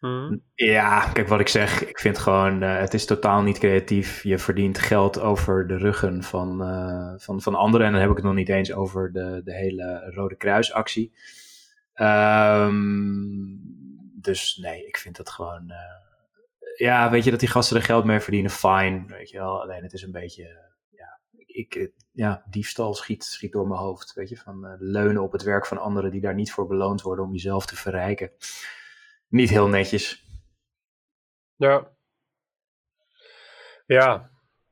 Hmm. 0.00 0.42
Ja, 0.54 1.10
kijk 1.12 1.28
wat 1.28 1.40
ik 1.40 1.48
zeg. 1.48 1.84
Ik 1.84 1.98
vind 1.98 2.18
gewoon, 2.18 2.62
uh, 2.62 2.78
het 2.78 2.94
is 2.94 3.04
totaal 3.06 3.42
niet 3.42 3.58
creatief. 3.58 4.22
Je 4.22 4.38
verdient 4.38 4.78
geld 4.78 5.20
over 5.20 5.66
de 5.66 5.76
ruggen 5.76 6.22
van, 6.22 6.62
uh, 6.62 7.12
van, 7.16 7.40
van 7.40 7.54
anderen. 7.54 7.86
En 7.86 7.92
dan 7.92 8.00
heb 8.00 8.10
ik 8.10 8.16
het 8.16 8.24
nog 8.24 8.34
niet 8.34 8.48
eens 8.48 8.72
over 8.72 9.12
de, 9.12 9.40
de 9.44 9.54
hele 9.54 10.10
Rode 10.14 10.36
Kruisactie. 10.36 11.12
Um, 11.94 13.60
dus 14.14 14.56
nee, 14.56 14.86
ik 14.86 14.96
vind 14.96 15.16
dat 15.16 15.30
gewoon. 15.30 15.64
Uh, 15.70 15.76
ja, 16.76 17.10
weet 17.10 17.24
je 17.24 17.30
dat 17.30 17.40
die 17.40 17.48
gasten 17.48 17.76
er 17.76 17.82
geld 17.82 18.04
mee 18.04 18.20
verdienen, 18.20 18.50
fine. 18.50 19.04
Weet 19.06 19.30
je 19.30 19.38
wel. 19.38 19.62
Alleen 19.62 19.82
het 19.82 19.92
is 19.92 20.02
een 20.02 20.12
beetje. 20.12 20.74
ja, 20.90 21.18
ik, 21.46 21.90
ja, 22.12 22.44
diefstal 22.50 22.94
schiet, 22.94 23.24
schiet 23.24 23.52
door 23.52 23.68
mijn 23.68 23.80
hoofd. 23.80 24.12
Weet 24.14 24.28
je, 24.28 24.36
van 24.36 24.76
leunen 24.78 25.22
op 25.22 25.32
het 25.32 25.42
werk 25.42 25.66
van 25.66 25.78
anderen 25.78 26.10
die 26.10 26.20
daar 26.20 26.34
niet 26.34 26.52
voor 26.52 26.66
beloond 26.66 27.02
worden 27.02 27.24
om 27.24 27.32
jezelf 27.32 27.66
te 27.66 27.76
verrijken 27.76 28.30
niet 29.28 29.50
heel 29.50 29.68
netjes. 29.68 30.24
Ja. 31.56 31.94
Ja, 33.86 34.30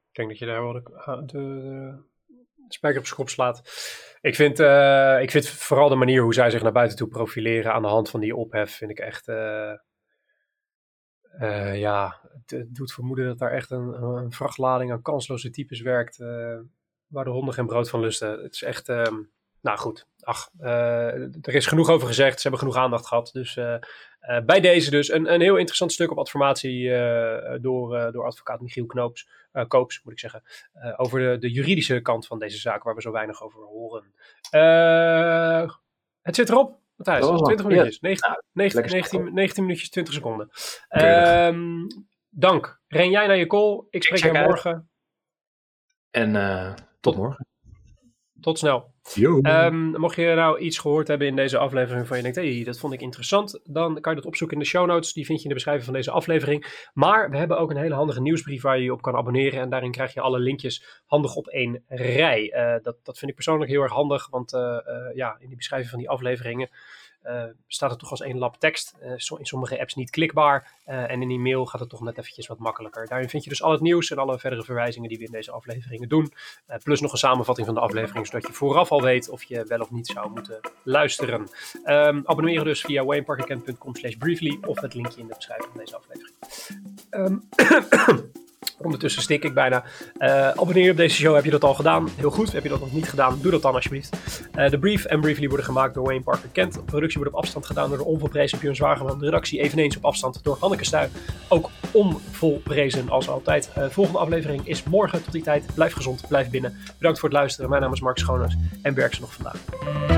ik 0.08 0.14
denk 0.14 0.28
dat 0.28 0.38
je 0.38 0.46
daar 0.46 0.62
wel 0.62 0.72
de, 0.72 0.82
de, 0.82 1.36
de 2.54 2.74
spijker 2.74 3.00
op 3.00 3.06
schop 3.06 3.28
slaat. 3.28 3.62
Ik 4.20 4.34
vind, 4.34 4.60
uh, 4.60 5.18
ik 5.20 5.30
vind 5.30 5.48
vooral 5.48 5.88
de 5.88 5.94
manier 5.94 6.22
hoe 6.22 6.34
zij 6.34 6.50
zich 6.50 6.62
naar 6.62 6.72
buiten 6.72 6.96
toe 6.96 7.08
profileren 7.08 7.72
aan 7.72 7.82
de 7.82 7.88
hand 7.88 8.10
van 8.10 8.20
die 8.20 8.36
ophef, 8.36 8.76
vind 8.76 8.90
ik 8.90 8.98
echt. 8.98 9.28
Uh, 9.28 9.72
uh, 11.40 11.78
ja, 11.80 12.20
het, 12.32 12.50
het, 12.50 12.74
doet 12.74 12.92
vermoeden 12.92 13.26
dat 13.26 13.38
daar 13.38 13.52
echt 13.52 13.70
een, 13.70 14.02
een 14.02 14.32
vrachtlading 14.32 14.92
aan 14.92 15.02
kansloze 15.02 15.50
types 15.50 15.80
werkt. 15.80 16.18
waar 17.06 17.24
de 17.24 17.30
honden 17.30 17.54
geen 17.54 17.66
brood 17.66 17.90
van 17.90 18.00
lusten. 18.00 18.42
Het 18.42 18.54
is 18.54 18.62
echt. 18.62 18.88
Ehm, 18.88 19.14
nou 19.60 19.78
goed, 19.78 20.06
ach, 20.20 20.50
er 20.58 21.54
is 21.54 21.66
genoeg 21.66 21.88
over 21.88 22.06
gezegd. 22.06 22.36
Ze 22.36 22.42
hebben 22.42 22.60
genoeg 22.60 22.76
aandacht 22.76 23.06
gehad. 23.06 23.30
Dus 23.32 23.58
uh, 24.30 24.40
bij 24.40 24.60
deze 24.60 24.90
dus 24.90 25.12
een, 25.12 25.32
een 25.32 25.40
heel 25.40 25.56
interessant 25.56 25.92
stuk 25.92 26.10
op 26.10 26.18
adformatie 26.18 26.80
uh, 26.80 27.54
door, 27.60 27.96
uh, 27.96 28.12
door 28.12 28.24
advocaat 28.24 28.60
Michiel 28.60 28.86
Knoops. 28.86 29.28
uh, 29.52 29.64
Koops 29.68 30.02
moet 30.02 30.12
ik 30.12 30.18
zeggen, 30.18 30.42
over 30.96 31.20
de, 31.20 31.38
de 31.38 31.50
juridische 31.50 32.00
kant 32.00 32.26
van 32.26 32.38
deze 32.38 32.58
zaak, 32.58 32.82
waar 32.82 32.94
we 32.94 33.00
zo 33.00 33.12
weinig 33.12 33.42
over 33.42 33.60
horen. 33.60 34.14
het 36.22 36.34
zit 36.34 36.48
erop. 36.48 36.82
Matthijs, 36.96 37.26
20 37.26 37.66
minuutjes. 37.66 38.00
19, 38.00 38.42
19, 38.52 38.90
19, 38.90 39.34
19, 39.34 39.62
minuutjes, 39.62 39.90
20 39.90 40.14
seconden. 40.14 40.50
Um, 40.88 41.86
dank. 42.28 42.80
Ren 42.88 43.10
jij 43.10 43.26
naar 43.26 43.36
je 43.36 43.46
call. 43.46 43.82
Ik 43.90 44.04
spreek 44.04 44.22
je 44.22 44.32
morgen. 44.32 44.88
En 46.10 46.34
uh, 46.34 46.74
tot 47.00 47.16
morgen. 47.16 47.46
Tot 48.40 48.58
snel. 48.58 48.93
Um, 49.46 50.00
mocht 50.00 50.16
je 50.16 50.32
nou 50.34 50.58
iets 50.58 50.78
gehoord 50.78 51.08
hebben 51.08 51.26
in 51.26 51.36
deze 51.36 51.58
aflevering 51.58 51.96
waarvan 51.98 52.16
je 52.16 52.22
denkt, 52.22 52.38
hey, 52.38 52.64
dat 52.64 52.78
vond 52.78 52.92
ik 52.92 53.00
interessant, 53.00 53.60
dan 53.64 54.00
kan 54.00 54.12
je 54.12 54.20
dat 54.20 54.28
opzoeken 54.28 54.56
in 54.56 54.62
de 54.62 54.68
show 54.68 54.86
notes. 54.86 55.12
Die 55.12 55.24
vind 55.24 55.38
je 55.38 55.42
in 55.42 55.48
de 55.48 55.54
beschrijving 55.54 55.84
van 55.84 55.94
deze 55.94 56.10
aflevering. 56.10 56.88
Maar 56.94 57.30
we 57.30 57.36
hebben 57.36 57.58
ook 57.58 57.70
een 57.70 57.76
hele 57.76 57.94
handige 57.94 58.20
nieuwsbrief 58.20 58.62
waar 58.62 58.78
je 58.78 58.84
je 58.84 58.92
op 58.92 59.02
kan 59.02 59.16
abonneren. 59.16 59.60
En 59.60 59.70
daarin 59.70 59.90
krijg 59.90 60.14
je 60.14 60.20
alle 60.20 60.38
linkjes 60.38 61.02
handig 61.06 61.34
op 61.34 61.46
één 61.46 61.82
rij. 61.88 62.54
Uh, 62.56 62.82
dat, 62.82 62.96
dat 63.02 63.18
vind 63.18 63.30
ik 63.30 63.36
persoonlijk 63.36 63.70
heel 63.70 63.82
erg 63.82 63.92
handig, 63.92 64.28
want 64.30 64.52
uh, 64.52 64.60
uh, 64.60 65.14
ja, 65.14 65.36
in 65.38 65.46
die 65.48 65.56
beschrijving 65.56 65.90
van 65.90 65.98
die 65.98 66.10
afleveringen 66.10 66.68
staat 67.66 67.90
het 67.90 67.98
toch 67.98 68.10
als 68.10 68.20
één 68.20 68.38
lap 68.38 68.56
tekst. 68.56 68.94
Uh, 69.02 69.10
in 69.38 69.46
sommige 69.46 69.80
apps 69.80 69.94
niet 69.94 70.10
klikbaar. 70.10 70.72
Uh, 70.86 71.10
en 71.10 71.22
in 71.22 71.28
die 71.28 71.38
mail 71.38 71.66
gaat 71.66 71.80
het 71.80 71.88
toch 71.88 72.00
net 72.00 72.18
eventjes 72.18 72.46
wat 72.46 72.58
makkelijker. 72.58 73.06
Daarin 73.06 73.28
vind 73.28 73.44
je 73.44 73.50
dus 73.50 73.62
al 73.62 73.72
het 73.72 73.80
nieuws 73.80 74.10
en 74.10 74.18
alle 74.18 74.38
verdere 74.38 74.64
verwijzingen 74.64 75.08
die 75.08 75.18
we 75.18 75.24
in 75.24 75.32
deze 75.32 75.50
afleveringen 75.50 76.08
doen. 76.08 76.32
plus 76.82 77.00
nog 77.00 77.12
een 77.12 77.18
samenvatting 77.18 77.66
van 77.66 77.76
de 77.76 77.80
aflevering, 77.80 78.26
zodat 78.26 78.46
je 78.46 78.52
vooraf 78.52 78.90
al 78.90 79.02
weet 79.02 79.28
of 79.28 79.42
je 79.42 79.64
wel 79.64 79.80
of 79.80 79.90
niet 79.90 80.06
zou 80.06 80.30
moeten 80.30 80.60
luisteren. 80.82 81.48
Um, 81.84 82.22
abonneren 82.24 82.64
dus 82.64 82.80
via 82.80 83.04
wayneparkerkent.com 83.04 83.96
slash 83.96 84.14
briefly 84.14 84.58
of 84.66 84.80
het 84.80 84.94
linkje 84.94 85.20
in 85.20 85.26
de 85.26 85.34
beschrijving 85.34 85.70
van 85.70 85.80
deze 85.80 85.96
aflevering. 85.96 86.34
Um, 87.10 87.48
Ondertussen 88.84 89.22
stik 89.22 89.44
ik 89.44 89.54
bijna. 89.54 89.84
Uh, 90.18 90.48
abonneer 90.48 90.90
op 90.90 90.96
deze 90.96 91.16
show. 91.16 91.34
Heb 91.34 91.44
je 91.44 91.50
dat 91.50 91.64
al 91.64 91.74
gedaan? 91.74 92.08
Heel 92.16 92.30
goed. 92.30 92.52
Heb 92.52 92.62
je 92.62 92.68
dat 92.68 92.80
nog 92.80 92.92
niet 92.92 93.08
gedaan? 93.08 93.38
Doe 93.42 93.50
dat 93.50 93.62
dan 93.62 93.74
alsjeblieft. 93.74 94.16
Uh, 94.54 94.70
de 94.70 94.78
brief 94.78 95.04
en 95.04 95.20
Briefly 95.20 95.48
worden 95.48 95.66
gemaakt 95.66 95.94
door 95.94 96.04
Wayne 96.04 96.22
Parker 96.22 96.48
Kent. 96.52 96.84
Productie 96.84 97.18
wordt 97.18 97.34
op 97.34 97.40
afstand 97.40 97.66
gedaan 97.66 97.88
door 97.88 97.98
de 97.98 98.04
onvolprezen 98.04 98.58
Björn 98.58 98.76
Zwageman. 98.76 99.18
De 99.18 99.24
redactie 99.24 99.60
eveneens 99.60 99.96
op 99.96 100.04
afstand 100.04 100.40
door 100.42 100.56
Hanneke 100.60 100.84
Stuy. 100.84 101.08
Ook 101.48 101.70
onvolprezen 101.90 103.08
als 103.10 103.28
altijd. 103.28 103.70
Uh, 103.78 103.84
volgende 103.90 104.18
aflevering 104.18 104.68
is 104.68 104.82
morgen. 104.82 105.22
Tot 105.24 105.32
die 105.32 105.42
tijd. 105.42 105.64
Blijf 105.74 105.92
gezond. 105.92 106.24
Blijf 106.28 106.50
binnen. 106.50 106.76
Bedankt 106.98 107.18
voor 107.18 107.28
het 107.28 107.38
luisteren. 107.38 107.70
Mijn 107.70 107.82
naam 107.82 107.92
is 107.92 108.00
Mark 108.00 108.18
Schoones. 108.18 108.56
En 108.82 108.94
werk 108.94 109.14
ze 109.14 109.20
nog 109.20 109.32
vandaag. 109.34 110.13